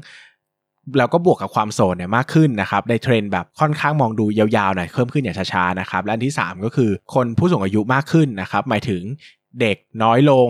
[0.98, 9.02] แล้วก็บวกกับความโสดเนี่ยมากขึ้นนะครับในเทรนด์แบบค่อนข้างมองดูยาวๆหน่อยเพิ่มขึ้นอย่างช้าๆนะครับและอันที่ 3 ก็คือคนผู้สูงอายุมากขึ้นนะครับหมายถึง
[9.60, 10.48] เด็กน้อยลง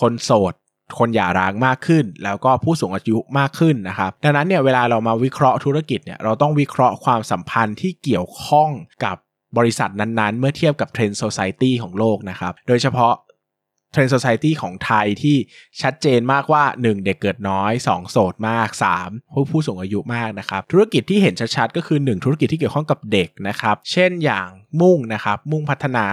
[0.00, 0.54] คนโสด
[0.98, 8.70] คนหย่าร้างมากขึ้น แล้วก็ผู้สูงอายุมากขึ้นนะครับดังนั้นเนี่ยเวลาเรามาวิเคราะห์ธุรกิจเนี่ยเราต้องวิเคราะห์ความสัมพันธ์ที่เกี่ยวข้อง
[9.04, 9.16] กับ
[9.58, 13.12] บริษัทนั้นๆ เมื่อเทียบกับเทรนด์ society ของโลกนะครับโดยเฉพาะ
[13.90, 15.36] เทรนด์ society ของไทยที่
[15.82, 18.68] ชัดเจนมากว่า 1 เด็กเกิดน้อย 2 โสดมาก
[19.02, 24.48] 3 ผู้ผู้สูงอายุมากนะครับ ธุรกิจที่เห็นชัดๆ ก็คือ 1 ธุรกิจที่เกี่ยวข้องกับเด็กนะครับ เช่นอย่าง
[24.80, 26.06] มุ่งนะครับ มุ่งพัฒนา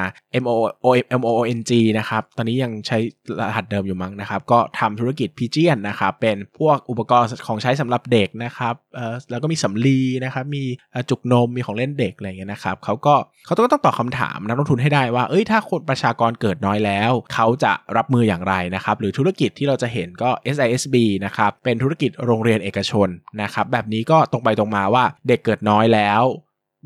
[0.44, 0.54] M O
[0.86, 0.88] O
[1.20, 2.98] M O N G นะครับ ตอนนี้ยังใช้
[3.40, 10.64] รหัสเดิมอยู่มั้งนะครับ ก็ทำธุรกิจพีเจียนนะครับ เป็นพวกอุปกรณ์ของใช้สำหรับเด็กนะครับเออแล้วก็มีสำลีนะครับ มี
[11.10, 13.16] จุกนม มีของเล่นเด็กอะไรเงี้ยนะครับเขาก็
[13.46, 23.08] เขาต้องต้องตอบคำถามนักลงทุนให้ได้ว่า เอ้ย ถ้าคนประชากรเกิดน้อยแล้ว เขาจะรับมืออย่างไรนะครับ หรือธุรกิจที่เราจะเห็นก็ SISB นะครับ เป็นธุรกิจโรงเรียนเอกชน
[23.42, 26.24] นะครับ แบบนี้ก็ตรงไปตรงมาว่าเด็กเกิดน้อยแล้ว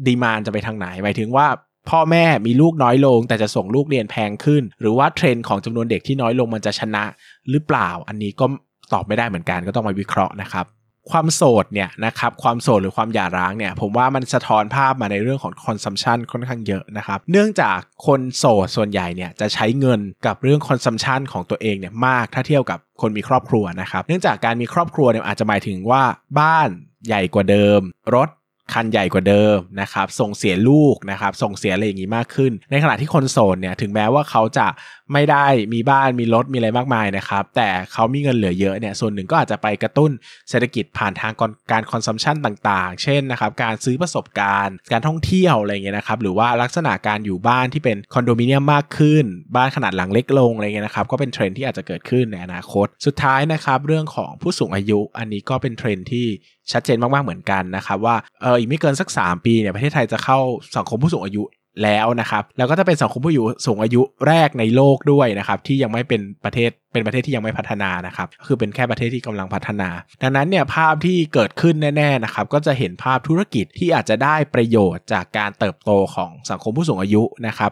[0.07, 1.47] demand จะไปทางไหนหมายถึงว่า
[1.89, 7.03] พ่อแม่มีลูกน้อยลง แต่จะส่งลูกเรียนแพงขึ้น หรือว่าเทรนด์ของจำนวนเด็กที่น้อยลงมันจะชนะ
[7.49, 8.45] หรือเปล่า อันนี้ก็
[8.93, 10.67] ตอบไม่ได้เหมือนกันก็ต้องมาวิเคราะห์นะครับ
[11.11, 26.03] ความโสดเนี่ยนะครับความโสดหรือความหย่าร้างเนี่ยผมว่ามันสะท้อนภาพมาในเรื่องของ consumption ค่อนข้างเยอะนะครับเนื่องจากคนโสดส่วนใหญ่เนี่ยจะใช้เงินกับเรื่อง consumption ของตัวเองเนี่ยมากถ้าเทียบกับคนมีครอบครัวนะครับเนื่องจากการมีครอบครัวเนี่ยอาจจะหมายถึงว่า
[26.39, 26.69] บ้าน
[27.07, 27.81] ใหญ่กว่าเดิม
[28.15, 28.29] รถ
[28.73, 34.67] คันใหญ่กว่าเดิมนะครับส่งเสียลูกนะครับส่งเสียอะไรอย่างนี้มากขึ้น ในขณะที่คนโสดเนี่ยถึงแม้ว่าเขาจะ
[35.13, 40.11] ไม่ได้มีบ้านมีรถมีอะไรมากมายนะครับแต่เขามีเงินเหลือเยอะเนี่ยส่วนหนึ่งก็อาจจะไปกระตุ้น
[40.49, 41.33] เศรษฐกิจผ่านทาง
[41.71, 56.27] การ consumption ต่างๆ เช่นนะครับการซื้อประสบการณ์ การท่องเที่ยวอะไรเงี้ยนะครับหรือว่าลักษณะการอยู่บ้านที่เป็นคอนโดมิเนียมมากขึ้น บ้านขนาดหลังเล็กลงอะไรเงี้ยนะครับก็เป็นเทรนด์ที่อาจจะเกิดขึ้นในอนาคต สุดท้ายนะครับเรื่องของผู้สูงอายุอันนี้ก็เป็นเทรนด์ที่
[56.73, 60.39] ชัดเจนมากๆเหมือนกันนะครับว่าเอออีกไม่เกินสัก 3 ปีเนี่ยประเทศไทยจะเข้า
[60.77, 61.43] สังคมผู้สูงอายุ
[61.83, 69.89] แล้วนะครับแล้วก็จะเป็นสังคมผู้อยู่สูงอายุแรกในโลกด้วยนะครับที่ยังไม่เป็นประเทศเป็นประเทศที่ยังไม่พัฒนานะครับคือเป็นแค่ประเทศที่กำลังพัฒนา
[70.21, 77.71] ดังนั้นเนี่ยภาพที่เกิดขึ้นแน่ๆนะครับก็จะเห็นภาพธุรกิจที่อาจจะได้ประโยชน์จากการเติบโตของสังคมผู้สูงอายุนะครับ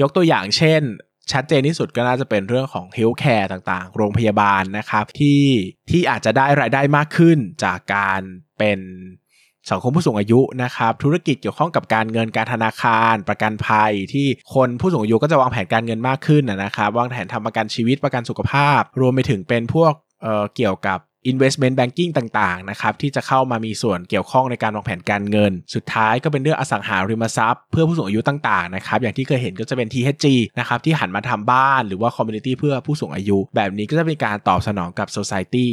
[0.00, 0.82] ยกตัวอย่างเช่น
[1.32, 5.42] ชัดเจนที่สุดก็น่าจะเป็นเรื่องของเฮลท์แคร์ต่างๆ โรงพยาบาลนะครับ ที่
[5.90, 8.20] ที่อาจจะได้รายได้มากขึ้นจากการ
[8.58, 8.80] เป็น
[9.70, 20.98] สังคมผู้สูงอายุนะครับ ธุรกิจเกี่ยวข้องกับการเงินการธนาคาร ประกันภัย ที่คนผู้สูงอายุก็จะวางแผนการเงินมากขึ้นนะครับวางแผนทำประกันชีวิตประกันสุขภาพ รวมไปถึงเป็นพวกเอ่อเกี่ยวกับ
[21.32, 30.26] investment banking ต่างๆนะครับที่จะเข้ามามีส่วนเกี่ยวข้องในการวางแผนการเงิน สุดท้ายก็เป็นเรื่องอสังหาริมทรัพย์ เพื่อผู้สูงอายุต่างๆนะครับอย่างที่เคยเห็นก็จะเป็น THG
[30.58, 35.66] นะครับที่หันมาทำบ้านหรือว่า community เพื่อผู้สูงอายุ แบบนี้ก็จะเป็นการตอบสนองกับ society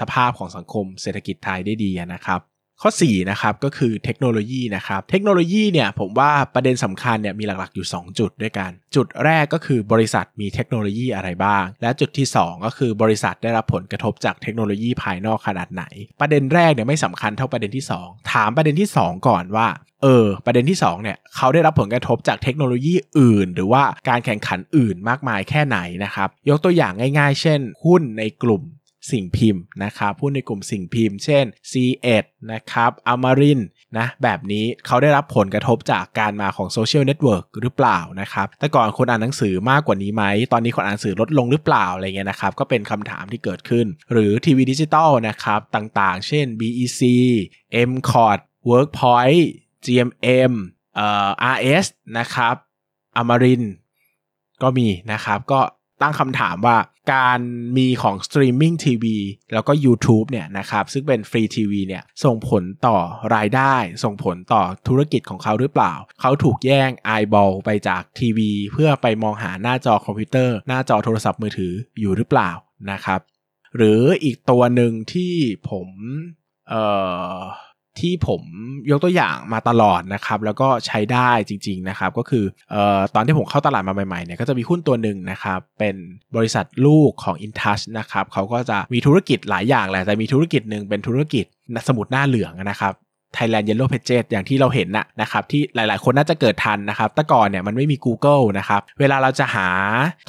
[0.00, 2.40] สภาพของสังคมเศรษฐกิจไทยได้ดีนะครับ
[2.82, 15.84] ข้อ4นะครับก็คือเทคโนโลยีนะครับเทคโนโลยีเนี่ยผมว่าประเด็นสำคัญเนี่ยมีหลักๆอยู่ 2 จุดด้วยกัน จุดแรกก็คือบริษัทมีเทคโนโลยีอะไรบ้าง และจุดที่ 2 ก็คือบริษัทได้รับผลกระทบจากเทคโนโลยีภายนอกขนาดไหน
[16.20, 19.68] ประเด็นแรกเนี่ยไม่สำคัญเท่าประเด็นที่ 2 ถามประเด็นที่ 2 ก่อนว่า
[20.02, 28.62] เออประเด็นที่2เนี่ยเขาได้รับผลกระทบจากเทคโนโลยีอื่น หรือว่าการแข่งขันอื่นมากมายแค่ไหนนะครับยกตัวอย่างง่าย ๆ เช่น หุ้นในกลุ่ม
[29.10, 33.60] สิ่งพิมพ์นะครับหุ้นในกลุ่มสิ่งพิมพ์ เช่น C1 นะครับอมรินทร์
[33.98, 47.00] นะแบบนี้เขาได้รับผลกระทบจากการมาของโซเชียลเน็ตเวิร์กหรือเปล่านะครับแต่ก่อนคนอ่านหนังสือมากกว่านี้ไหม ตอนนี้คนอ่านหนังสือลดลงหรือเปล่าอะไรเงี้ยนะครับก็เป็นคำถามที่เกิดขึ้น หรือทีวีดิจิตอลนะครับต่างๆ เช่น BEC
[47.90, 48.38] m c o t
[48.70, 49.44] Workpoint
[49.84, 50.52] GMM
[50.94, 51.86] เอ่อ RS
[52.18, 52.54] นะครับ
[53.16, 53.62] อมรินทร์
[54.62, 55.60] ก็มีนะครับก็
[56.02, 56.76] ตั้งคำถามว่า
[57.12, 57.40] การ
[57.76, 59.16] มาของ streaming TV
[59.52, 62.98] แล้วก็ YouTube เนี่ยนะครับซึ่งเป็นฟรีทีวีเนี่ยส่งผลต่อ
[63.34, 72.50] รายได้ ส่งผลต่อธุรกิจของเขาหรือเปล่า เขาถูกแย่ง eyeball ไปจากทีวี เพื่อไปมองหาหน้าจอคอมพิวเตอร์ หน้าจอโทรศัพท์มือถืออยู่หรือเปล่า
[72.90, 73.20] นะครับ
[73.76, 75.34] หรืออีกตัวหนึ่งที่
[75.70, 75.88] ผม
[76.68, 76.82] เอ่
[77.34, 77.36] อ
[78.00, 78.42] ที่ผม
[78.90, 85.96] ยกตัวอย่างมาตลอดนะครับแล้วก็ใช้ได้จริงๆนะครับก็คือเอ่อตอนที่ผมเข้าตลาดมาใหม่ๆเนี่ยก็จะมีหุ้นตัวหนึ่งนะครับเป็น
[86.36, 91.44] บริษัทลูกของ InTouch นะครับเขาก็จะมีธุรกิจหลายอย่างแหละแต่มีธุรกิจหนึ่งเป็นธุรกิจ
[91.88, 92.94] สมุดหน้าเหลืองนะครับ
[93.36, 99.68] Thailand Yellow Pages อย่างที่เราเห็นนะนะครับที่หลายๆ คนน่าจะเกิดทันนะครับแต่ก่อนเนี่ยมันไม่มี Google นะครับเวลาเราจะหา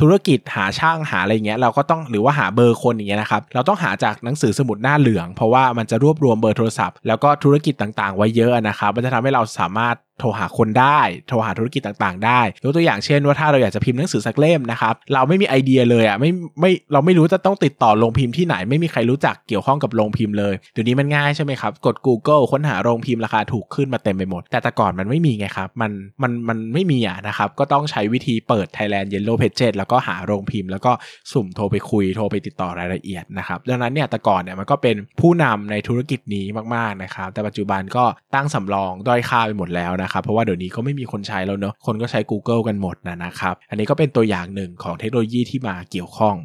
[0.02, 30.92] ธุรกิจหาช่างหาอะไรเงี้ยเราก็ต้องหรือว่าหาเบอร์คนอย่างเงี้ยนะครับเราต้องหาจากหนังสือสมุดหน้าเหลือง เพราะว่ามันจะรวบรวมเบอร์โทรศัพท์แล้วก็ธุรกิจต่างๆ ไว้เยอะนะครับมันจะทำให้เราสามารถ โทรหาคนได้ โทรหาธุรกิจต่างๆ ได้ยกตัวอย่างเช่นว่าถ้าเราอยากจะพิมพ์หนังสือสักเล่มนะครับเราไม่มีไอเดียเลยอะไม่ไม่เราไม่รู้จะต้องติดต่อโรงพิมพ์ที่ไหนไม่มีใครรู้จักเกี่ยวข้องกับโรงพิมพ์เลยเดี๋ยวนี้มันง่ายใช่ไหมครับกด Google ค้นหาโรงพิมพ์ราคาถูกขึ้นมาเต็มไปหมด แต่แต่ก่อนมันไม่มีไงครับมันมันมันไม่มีอะนะครับก็ต้องใช้วิธีเปิด Thailand Yellow Pages แล้วก็หาโรงพิมพ์ แล้วก็
[31.32, 38.06] สุ่มโทรไปคุยโทรไปติดต่อรายละเอียดนะครับดังนั้นเนี่ยแต่ก่อนเนี่ยมันก็เป็นผู้นำในธุรกิจนี้มากๆนะครับแต่ปัจจุบันก็
[38.36, 46.38] ตั้งสำรองด้อยค่าไปหมดแล้วนะครับ เพราะว่าเดี๋ยวนี้ก็ไม่มีคนใช้แล้วเนอะคนก็ใช้ Google กันหมดนะนะครับ อันนี้ก็เป็นตัวอย่างหนึ่งของเทคโนโลยีที่มาเกี่ยวข้อง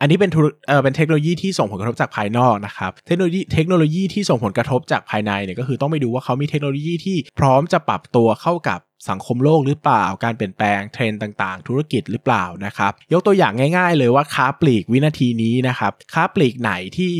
[0.00, 0.30] อันนี้เป็น
[0.66, 17.14] เอ่อเป็นเทคโนโลยีที่ส่งผลกระทบจากภายนอกนะครับ เทคโนโลยีเทคโนโลยีที่ส่งผลกระทบจากภายในเนี่ยก็คือต้องไปดูว่าเขามีเทคโนโลยีที่พร้อมจะปรับตัวเข้ากับสังคมโลกหรือเปล่า การเปลี่ยนแปลงเทรนด์ต่างๆ ธุรกิจหรือเปล่านะครับ ยกตัวอย่างง่าย ๆ เลยว่าค้าปลีกวินาทีนี้นะครับ ค้าปลีกไหนที่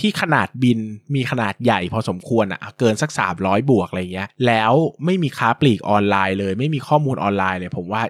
[0.00, 0.78] ที่ขนาดบิน
[1.14, 4.72] มีขนาดใหญ่พอสมควรอะ่ะเกินสัก 300 บวกอะไรเงี้ย แล้ว
[5.04, 8.02] ไม่มีค้าปลีกออนไลน์เลย ไม่มีข้อมูลออนไลน์เลยผมว่า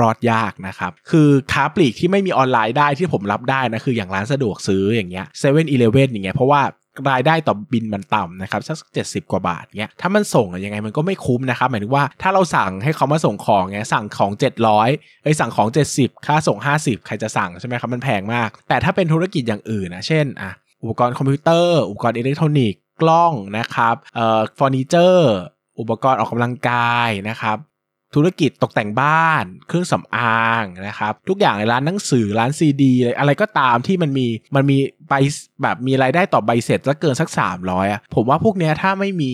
[0.00, 6.62] รอดยากนะครับ คือค้าปลีกที่ไม่มีออนไลน์ได้ที่ผมรับได้นะ คืออย่างร้านสะดวกซื้ออย่างเงี้ยเซเว่นอีเลเว่นอย่างเงี้ยเพราะว่า
[7.10, 14.32] รายได้ต่อบินมันต่ำนะครับสักเจ็ดสิบกว่าบาทเงี้ยถ้ามันส่งยังไงมันก็ไม่คุ้มนะครับหมายถึงว่าถ้าเราสั่งให้เขามาส่งของเงี้ยสั่งของ
[14.78, 20.52] 700เอ้ยสั่งของ 70 ค่าส่ง 50 ใครจะสั่งใช่ไหมครับมันแพงมาก แต่ถ้าเป็นธุรกิจอย่างอื่นนะเช่นอะ
[20.84, 25.32] อุปกรณ์คอมพิวเตอร์ อุปกรณ์อิเล็กทรอนิกส์กล้องนะครับเอ่อเฟอร์นิเจอร์
[25.80, 27.58] อุปกรณ์ออกกำลังกายนะครับ
[28.14, 34.76] ธุรกิจตกแต่งบ้าน เครื่องสำอางนะครับ ทุกอย่างในร้านหนังสือร้านซีดีอะไรก็ตามที่มันมีมันมี
[35.08, 35.12] ใบ
[35.62, 37.28] แบบมีรายได้ต่อใบเสร็จจะเกินสัก
[37.60, 39.32] 300อะผมว่าพวกเนี้ยถ้าไม่มี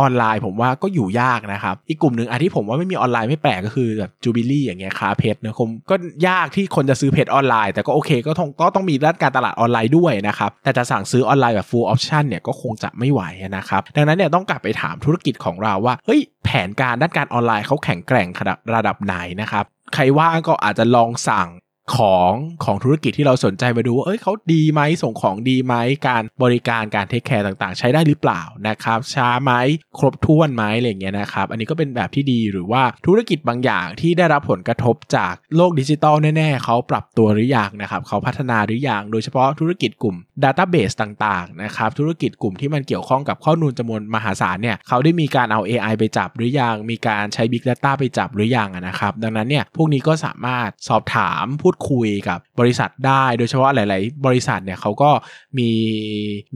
[0.00, 5.94] ออนไลน์ผมว่าก็อยู่ยากนะครับ อีกกลุ่มหนึ่งอันที่ผมว่าไม่มีออนไลน์ไม่แปลกก็คือแบบ Jubilee อย่างเงี้ยค้าเพชรนะผมก็
[6.28, 13.22] ยากที่คนจะซื้อเพชรออนไลน์ แต่ก็โอเคก็ต้องก็ต้องมีด้านการตลาดออนไลน์ด้วยนะครับ แต่จะสั่งซื้อออนไลน์แบบ full option เนี่ยก็คงจะไม่ไหว
[13.56, 18.28] นะครับ ดังนั้นเนี่ยต้องกลับไปถามธุรกิจของเราว่าเฮ้ยแผนการด้านการออนไลน์เขาแข็งแกร่ง
[18.74, 21.48] ระดับไหนนะครับใครว่างก็อาจจะลองสั่ง
[21.94, 22.32] ของ
[22.64, 25.74] ของธุรกิจที่เราสนใจมาดูว่าเอ้ยเขาดีไหมส่งของดีไหม
[26.08, 29.52] การบริการการ take care ต่างๆ ใช้ได้หรือเปล่านะครับช้าไหม
[29.98, 55.10] ครบถ้วนไหมอะไรเงี้ยนะครับอันนี้ก็เป็นแบบที่ดีหรือว่าธุรกิจบางอย่างที่ได้รับผลกระทบจากโลกดิจิตอลแน่ๆเขาปรับตัวหรือยังนะครับเขาพัฒนาหรือยังโดยเฉพาะธุรกิจกลุ่ม database ต่างๆนะครับธุรกิจกลุ่มที่มันเกี่ยวข้องกับข้อมูลจำนวนมหาศาลเนี่ยเขาได้มีการเอา AI ไปจับหรือยัง มีการใช้ Big Data ไปจับหรือยังนะครับดังนั้นเนี่ยพวกนี้ก็สามารถสอบถามพูดคุยกับบริษัทได้ โดยเฉพาะหลาย ๆ บริษัทเนี่ยเขาก็
[55.58, 55.70] มี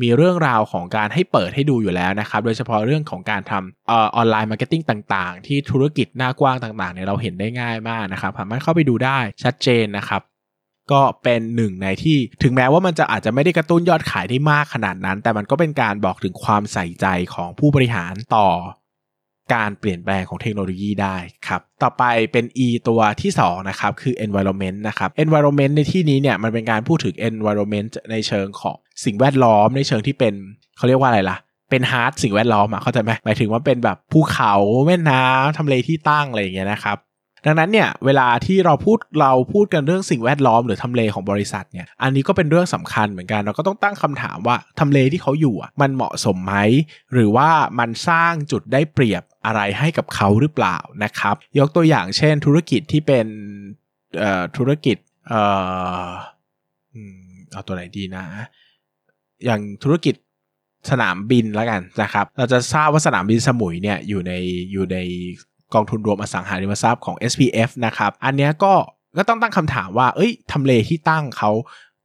[0.03, 10.23] มีเรื่องราวของการให้เปิดให้ดูอยู่แล้วนะครับโดยเฉพาะเรื่องของการทำ online marketing ต่าง ๆ ที่ธุรกิจหน้ากว้างต่างๆเนี่ยเราเห็นได้ง่ายมากนะครับสามารถเข้าไปดูได้ชัดเจนนะครับ
[10.93, 18.49] ก็เป็นหนึ่งในที่ถึงแม้ว่ามันจะอาจจะไม่ได้กระตุ้นยอดขายได้มากขนาดนั้น แต่มันก็เป็นการบอกถึงความใส่ใจของผู้บริหารต่อ
[19.55, 21.17] การเปลี่ยนแปลงของเทคโนโลยีได้
[21.49, 30.35] ครับ ต่อไปเป็น E ตัวที่2นะครับ คือ environment นะครับ environment ในที่นี้เนี่ยมันเป็นการพูดถึง environment ในเชิงของสิ่งแวดล้อมในเชิงที่เป็น
[30.77, 31.39] เขาเรียกว่าอะไรล่ะ
[31.71, 34.55] เป็นฮาร์ดสิ่งแวดล้อมอะเข้าใจไหมหมายถึงว่าเป็นแบบภูเขา
[34.87, 36.97] แม่น้ำทำเลที่ตั้งอะไรอย่างเงี้ยนะครับ
[37.47, 46.55] ดังนั้นเนี่ยเวลาที่เราพูดเราพูดกันเรื่องสิ่งแวดล้อมหรือทำเลของบริษัทเนี่ยอันนี้ก็เป็นเรื่องสำคัญเหมือนกันเราก็ต้องตั้งคำถามว่าทำเลที่เขาอยู่มันเหมาะสมไหม
[47.13, 47.49] หรือว่า
[47.79, 53.27] มันสร้างจุดได้เปรียบอะไรให้กับเขาหรือเปล่านะครับ ยกตัวอย่างเช่นธุรกิจที่เป็น
[54.57, 54.97] ธุรกิจ
[55.29, 55.43] เอ่
[56.05, 56.07] อ
[57.53, 58.25] เอาตัวไหนดีนะ
[59.45, 60.15] อย่างธุรกิจ
[60.91, 64.33] สนามบินแล้วกันนะครับ เราจะทราบว่าสนามบินสมุยเนี่ยอยู่ใน
[64.73, 64.99] อยู่ใน
[65.75, 68.75] กองทุนรวมอสังหาริมทรัพย์ของ SPF นะครับอันนี้ก็
[69.17, 71.51] ก็ต้องตั้งคำถามว่า เอ้ยทำเลที่ตั้งเขา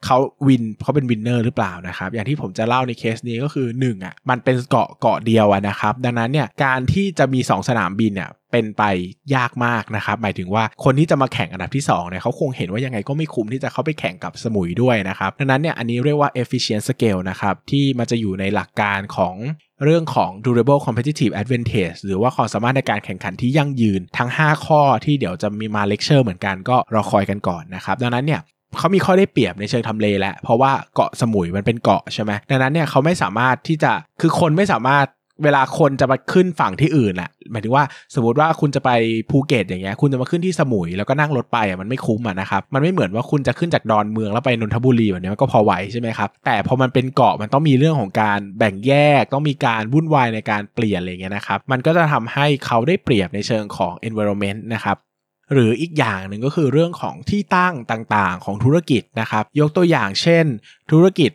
[0.06, 8.84] เขา win เขาเป็น winner หรือเปล่านะครับ อย่างที่ผมจะเล่าในเคสนี้ก็คือ1อะมันเป็นเกาะเกาะเดียวนะครับ ดังนั้นเนี่ยการที่จะมี 2 สนามบินเนี่ยเป็นไป
[9.36, 19.36] ยากมากนะครับ หมายถึงว่าคนที่จะมาแข่งอันดับที่2เนี่ยเขาคงเห็นว่ายังไงก็ไม่คุ้มที่จะเข้าไปแข่งกับสมุยด้วยนะครับ ดังนั้นเนี่ยอันนี้เรียกว่า efficient scale นะครับที่มันจะอยู่ในหลักการของ
[19.84, 28.42] เรื่องของ durable competitive advantage หรือว่าความสามารถในการแข่งขันที่ยั่งยืนทั้ง 5 ข้อที่เดี๋ยวจะมีมาเลคเชอร์เหมือนกันก็รอคอยกันก่อนนะครับดังนั้นเนี่ย
[28.78, 35.06] เขามีข้อได้เปรียบในเชิงทำเลแล้วเพราะว่าเกาะสมุยมันเป็นเกาะใช่ไหมดังนั้นเนี่ยเขาไม่สามารถที่จะคือคนไม่สามารถ
[35.44, 37.84] เวลาคนจะมาขึ้นฝั่งที่อื่นอะหมายถึงว่า
[38.16, 38.92] สมมติว่าคุณจะไป
[39.30, 54.98] ภูเก็ตอย่างเงี้ย คุณจะมาขึ้นที่สมุยแล้วก็นั่งรถไปอะมันไม่คุ้มอะนะครับ มันไม่เหมือนว่าคุณจะขึ้นจากดอนเมืองแล้วไปนนทบุรีแบบนี้มันก็พอไหวใช่ไหมครับ แต่พอมันเป็นเกาะมันต้องมีเรื่องของการแบ่งแยก ต้องมีการวุ่นวายในการเปลี่ยนอะไรเงี้ยนะครับ มันก็จะทำให้เขาได้เปรียบในเชิงของ environment นะครับ
[55.54, 60.46] หรืออีกอย่างหนึ่งก็คือเรื่องของที่ตั้งต่างๆ ของธุรกิจนะครับ ยกตัวอย่างเช่น
[60.92, 61.32] ธุรกิจ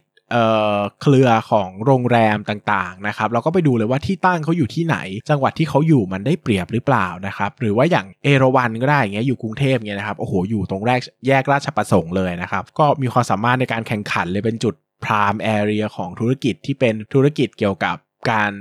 [1.02, 4.96] เครือของโรงแรมต่างๆนะครับเราก็ไปดูเลยว่าที่ตั้งเขาอยู่ที่ไหน
[5.30, 17.96] จังหวัดที่เขาอยู่มันได้เปรียบหรือเปล่านะครับหรือว่าอย่างเอราวันก็ได้อย่างเงี้ยอยู่กรุงเทพเงี้ยนะครับโอ้โหอยู่ตรงแรกแยกราชประสงค์เลยนะครับก็มีความสามารถในการแข่งขันเลยเป็นจุดprime area ของธุรกิจที่เป็นธุรกิจเกี่ยวกับ
[18.30, 18.52] การ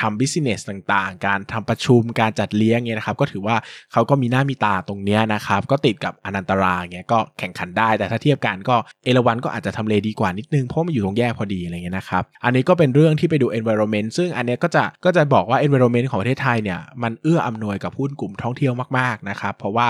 [0.00, 3.56] ทำ business ต่างๆ การทำประชุมการจัดเลี้ยงเงี้ยนะครับ ก็ถือว่า
[3.92, 19.88] เขาก็มีหน้ามีตาตรงเนี้ยนะครับ ก็ติดกับอนันตราเงี้ยก็แข่งขันได้ แต่ถ้าเทียบกันก็เอราวันก็อาจจะทำเลดีกว่านิดนึง เพราะมันอยู่ตรงแยกพอดีอะไรเงี้ยนะครับ อันนี้ก็เป็นเรื่องที่ไปดู environment ซึ่งอันนี้ก็จะก็จะบอกว่า environment ของประเทศไทยเนี่ยมันเอื้ออำนวยกับหุ้นกลุ่มท่องเที่ยวมากๆนะครับ เพราะว่า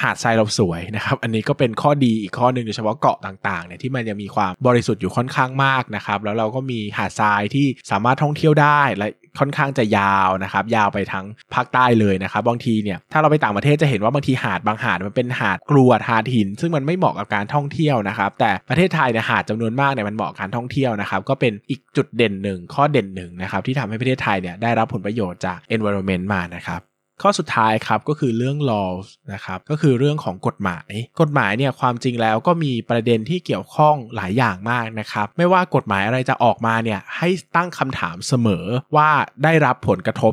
[0.00, 9.06] หาดทรายเราสวยนะครับ อันนี้ก็เป็นข้อดีอีกข้อหนึ่งโดยเฉพาะเกาะต่างๆเนี่ยที่มันยังมีความบริสุทธิ์อยู่ค่อนข้างมากนะครับ แล้วเราก็มีหาดทรายที่สามารถท่องเที่ยวได้และ
[9.38, 26.80] ค่อนข้างจะยาวนะครับ ยาวไปทั้งภาคใต้เลยนะครับ บางทีเนี่ยถ้าเราไปต่างประเทศจะเห็นว่าบางทีหาดบางหาดมันเป็นหาดกรวดหาดหิน ซึ่งมันไม่เหมาะกับการท่องเที่ยวนะครับ แต่ประเทศไทยเนี่ยหาดจำนวนมากเนี่ยมันเหมาะกับการท่องเที่ยวนะครับ ก็เป็นอีกจุดเด่นหนึ่งข้อเด่นหนึ่งนะครับที่ทำให้ประเทศไทยเนี่ยได้รับผลประโยชน์จาก environment มานะครับ
[27.22, 38.64] ข้อสุดท้ายครับก็คือเรื่อง laws นะครับก็คือเรื่องของกฎหมาย กฎหมายเนี่ยความจริงแล้วก็มีประเด็นที่เกี่ยวข้องหลายอย่างมากนะครับไม่ว่ากฎหมายอะไรจะออกมาเนี่ยให้ตั้งคำถามเสมอ
[38.96, 39.10] ว่า
[39.44, 40.32] ได้รับผลกระทบ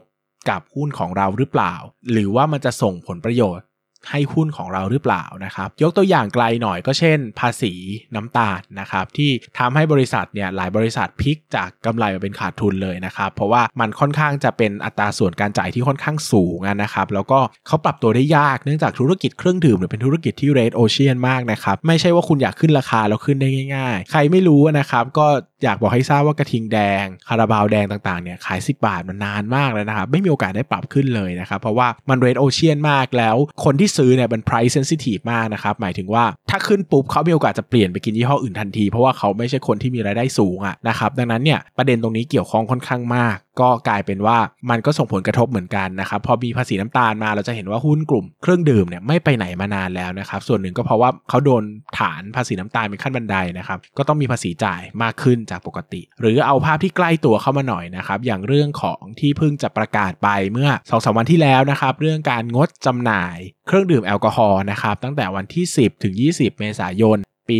[0.50, 1.74] กับหุ้นของเราหรือเปล่า
[2.12, 3.66] หรือว่ามันจะส่งผลประโยชน์
[4.10, 7.74] ให้หุ้นของเราหรือเปล่านะครับ ยกตัวอย่างไกลหน่อยก็เช่น ภาษี
[8.16, 25.28] น้ำตาลนะครับที่ทำให้บริษัทเนี่ยหลายบริษัทพลิกจากกำไรมาเป็นขาดทุนเลยนะครับ เพราะว่ามันค่อนข้างจะเป็นอัตราส่วนการจ่ายที่ค่อนข้างสูงนะครับแล้วก็เขาปรับตัวได้ยากเนื่องจากธุรกิจเครื่องดื่มหรือเป็นธุรกิจที่เรดโอเชียนมากนะครับไม่ใช่ว่าคุณอยากขึ้นราคาแล้วขึ้นได้ง่าย ๆ ใครไม่รู้นะครับก็
[25.66, 44.38] อยากบอกให้ทราบว่ากระทิงแดง คาราบาวแดงต่างๆเนี่ยขาย 10 บาทมันนานมากแล้วนะครับ ไม่มีโอกาสได้ปรับขึ้นเลยนะครับ เพราะว่ามันเรดโอเชียนมากแล้ว คนที่ซื้อเนี่ยเป็น price sensitive มากนะครับ หมายถึงว่าถ้าขึ้นปุ๊บเขามีโอกาสจะเปลี่ยนไปกินยี่ห้ออื่นทันที เพราะว่าเขาไม่ใช่คนที่มีรายได้สูงอะนะครับดังนั้นเนี่ยประเด็นตรงนี้เกี่ยวข้องค่อนข้างมาก ก็กลายเป็นว่า
[44.70, 51.64] มันก็ส่งผลกระทบเหมือนกันนะครับ พอมีภาษีน้ำตาลมาเราจะเห็นว่าหุ้นกลุ่มเครื่องดื่มเนี่ยไม่ไปไหนมานานแล้วนะครับ ส่วนหนึ่งก็เพราะว่าเขาโดน
[52.00, 63.38] ฐานภาษีน้ำตาลเป็นขั้นบันไดนะครับ ก็ต้องมีภาษีจ่ายมากขึ้นจากปกติ หรือเอาภาพที่ใกล้ตัวเข้ามาหน่อยนะครับ อย่างเรื่องของที่เพิ่งจะประกาศไปเมื่อ2อสวันที่แล้วนะครับ เรื่องการงดจำหน่าย
[63.68, 67.18] เครื่องดื่มแอลกอฮอล์นะครับตั้งแต่วันที่ 10 ถึง 20 เมษายน
[67.50, 67.58] ปี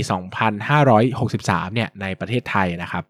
[1.06, 3.04] 2563 เนี่ยในประเทศไทยนะครับ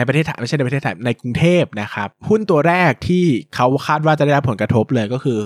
[0.00, 3.24] ในประเทศไทยไม่ใช่ในประเทศไทยในกรุงเทพนะครับ หุ้นตัวแรกที่
[3.56, 5.38] เขาคาดว่าจะได้รับผลกระทบเลยก็คือ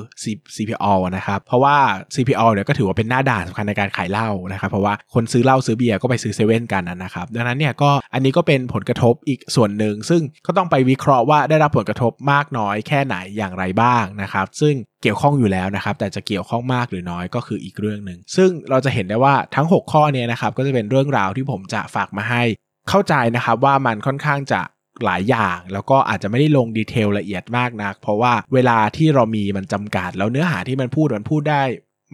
[0.54, 1.76] CPO นะครับ เพราะว่า
[2.14, 22.42] CPO เนี่ยก็ถือว่าเป็นหน้าด่านสำคัญในการขายเหล้านะครับ เพราะว่าคนซื้อเหล้าซื้อเบียร์ก็ไปซื้อเซเว่นกันนะครับ ดังนั้นเนี่ยก็อันนี้ก็เป็นผลกระทบอีกส่วนหนึ่ง ซึ่งก็ต้องไปวิเคราะห์ว่าได้รับผลกระทบมากน้อยแค่ไหนอย่างไรบ้างนะครับ ซึ่งเกี่ยวข้องอยู่แล้วนะครับแต่จะเกี่ยวข้องมากหรือน้อยก็คืออีกเรื่องหนึ่งซึ่งเราจะเห็นได้ว่าทั้ง 6 ข้อเนี้นะครับก็จะเป็นเรื่องราวที่ผมจะฝากมาให้
[22.88, 24.60] เข้าใจนะครับว่ามันค่อนข้างจะ
[25.04, 31.62] หลายอย่าง แล้วก็อาจจะไม่ได้ลงดีเทลละเอียดมากนัก เพราะว่าเวลาที่เรามีมันจำกัด แล้วเนื้อหาที่มันพูดมันพูดได้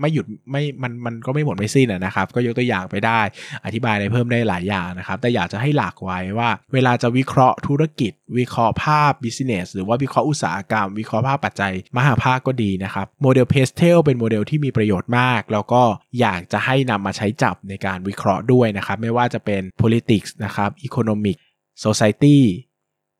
[0.00, 3.20] ไม่หยุดไม่มันมันก็ไม่หมดไม่สิ้นนะครับ ก็ยกตัวอย่างไปได้
[3.64, 15.82] อธิบายได้เพิ่มได้หลายอย่างนะครับ แต่อยากจะให้หลักไว้ว่า เวลาจะวิเคราะห์ธุรกิจ วิเคราะห์ภาพ business หรือว่าวิเคราะห์อุตสาหกรรม วิเคราะห์ภาพปัจจัย มหภาคก็ดีนะครับโมเดล PESTEL เป็นโมเดลที่มีประโยชน์มาก แล้วก็
[16.20, 21.36] อยากจะให้นำมาใช้จับในการวิเคราะห์ด้วยนะครับ ไม่ว่าจะเป็น politics นะครับ economic
[21.84, 22.38] society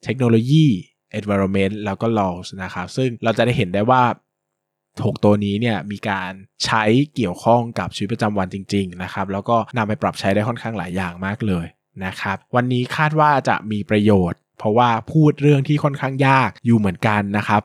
[0.05, 0.67] เทคโนโลยี
[1.19, 4.03] environment แล้วก็ laws นะครับ ซึ่งเราจะได้เห็นได้ว่า
[5.03, 6.33] ถกตัวนี้เนี่ยมีการ
[6.65, 11.67] ใช้เกี่ยวข้องกับชีวิตประจำวันจริงๆนะครับแล้วก็นำไปปรับใช้ได้ค่อนข้างหลายอย่างมากเลย
[12.05, 17.63] นะครับวันนี้คาดว่าจะมีประโยชน์ เพราะว่าพูดเรื่องที่ค่อนข้างยากอยู่เหมือนกันนะครับ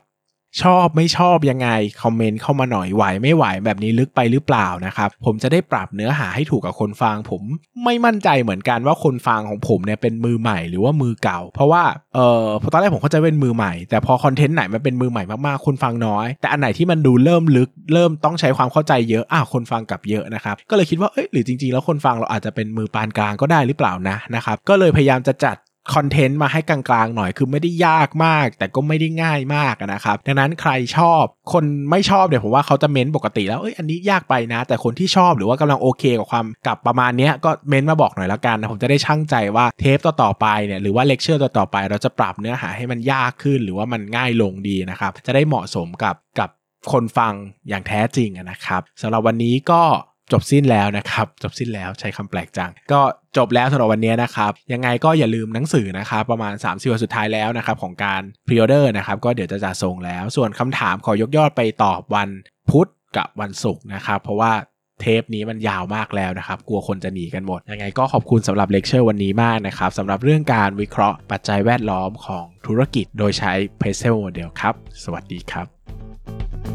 [0.63, 1.69] ชอบไม่ชอบยังไง
[2.03, 7.41] คอมเมนต์เข้ามาหน่อยไหวไม่ไหวแบบนี้ลึกไปหรือเปล่านะครับ ผมจะได้ปรับเนื้อหาให้ถูกกับคนฟัง ผม
[7.83, 11.83] ไม่มั่นใจเหมือนกันว่าคนฟังของผมเนี่ยเป็นมือใหม่หรือว่ามือเก่า เพราะว่า
[12.15, 25.55] เออพอตอนแรกผมเข้าใจเป็นมือใหม่แต่พอคอนเทนต์ไหนมันเป็นมือใหม่มากๆคนฟังน้อย แต่อันไหนที่มันดูเริ่มลึกเริ่มต้องใช้ความเข้าใจเยอะอ้าวคนฟังกับเยอะนะครับก็เลยคิดว่าเอ้ยหรือจริงๆ แล้วคนฟังเราอาจจะเป็นมือปานกลางก็ได้หรือเปล่านะนะครับก็เลยพยายามจะจัด
[25.93, 46.49] content มาให้กลางๆหน่อยคือไม่ได้ยากมาก แต่ก็ไม่ได้ง่ายมากนะครับ ดังนั้นใครชอบคนไม่ชอบเดี๋ยวผมว่าเขาจะเม้นปกติแล้วเอ้ยอันนี้ยากไปนะ แต่คนที่ชอบหรือว่ากำลังโอเคกับความกับประมาณนี้ก็เม้นมาบอกหน่อยแล้วกันนะผมจะได้ชั่งใจว่าเทปต่อๆไปเนี่ยหรือว่าเลคเชอร์ต่อๆไป เราจะปรับเนื้อหาให้มันยากขึ้น หรือว่ามันง่ายลงดีนะครับจะได้เหมาะสมกับกับ
[46.91, 47.33] คนฟัง
[47.69, 49.83] อย่างแท้จริงนะครับสำหรับวันนี้ก็
[50.31, 53.01] จบสิ้นแล้วนะครับ จบสิ้นแล้วใช้คำแปลกจัง ก็
[53.37, 62.29] จบแล้วสำหรับวันนี้นะครับ ยังไงก็อย่าลืมหนังสือนะครับ ประมาณ 3 4วันสุดท้ายแล้วนะครับ ของการ pre-order นะครับ ก็เดี๋ยวจะจัดส่งแล้ว ส่วนคำถามขอยกยอดไปตอบวัน
[62.71, 64.53] พุธกับวันศุกร์นะครับ เพราะว่า
[65.01, 76.74] เทปนี้มันยาวมากแล้วนะครับ กลัวคนจะหนีกันหมด ยังไงก็ขอบคุณสำหรับเลคเชอร์วันนี้มากนะครับสำหรับเรื่องการวิเคราะห์ปัจจัยแวดล้อมของธุรกิจ โดยใช้ p e s e l Model ครับ สวัสดีครับ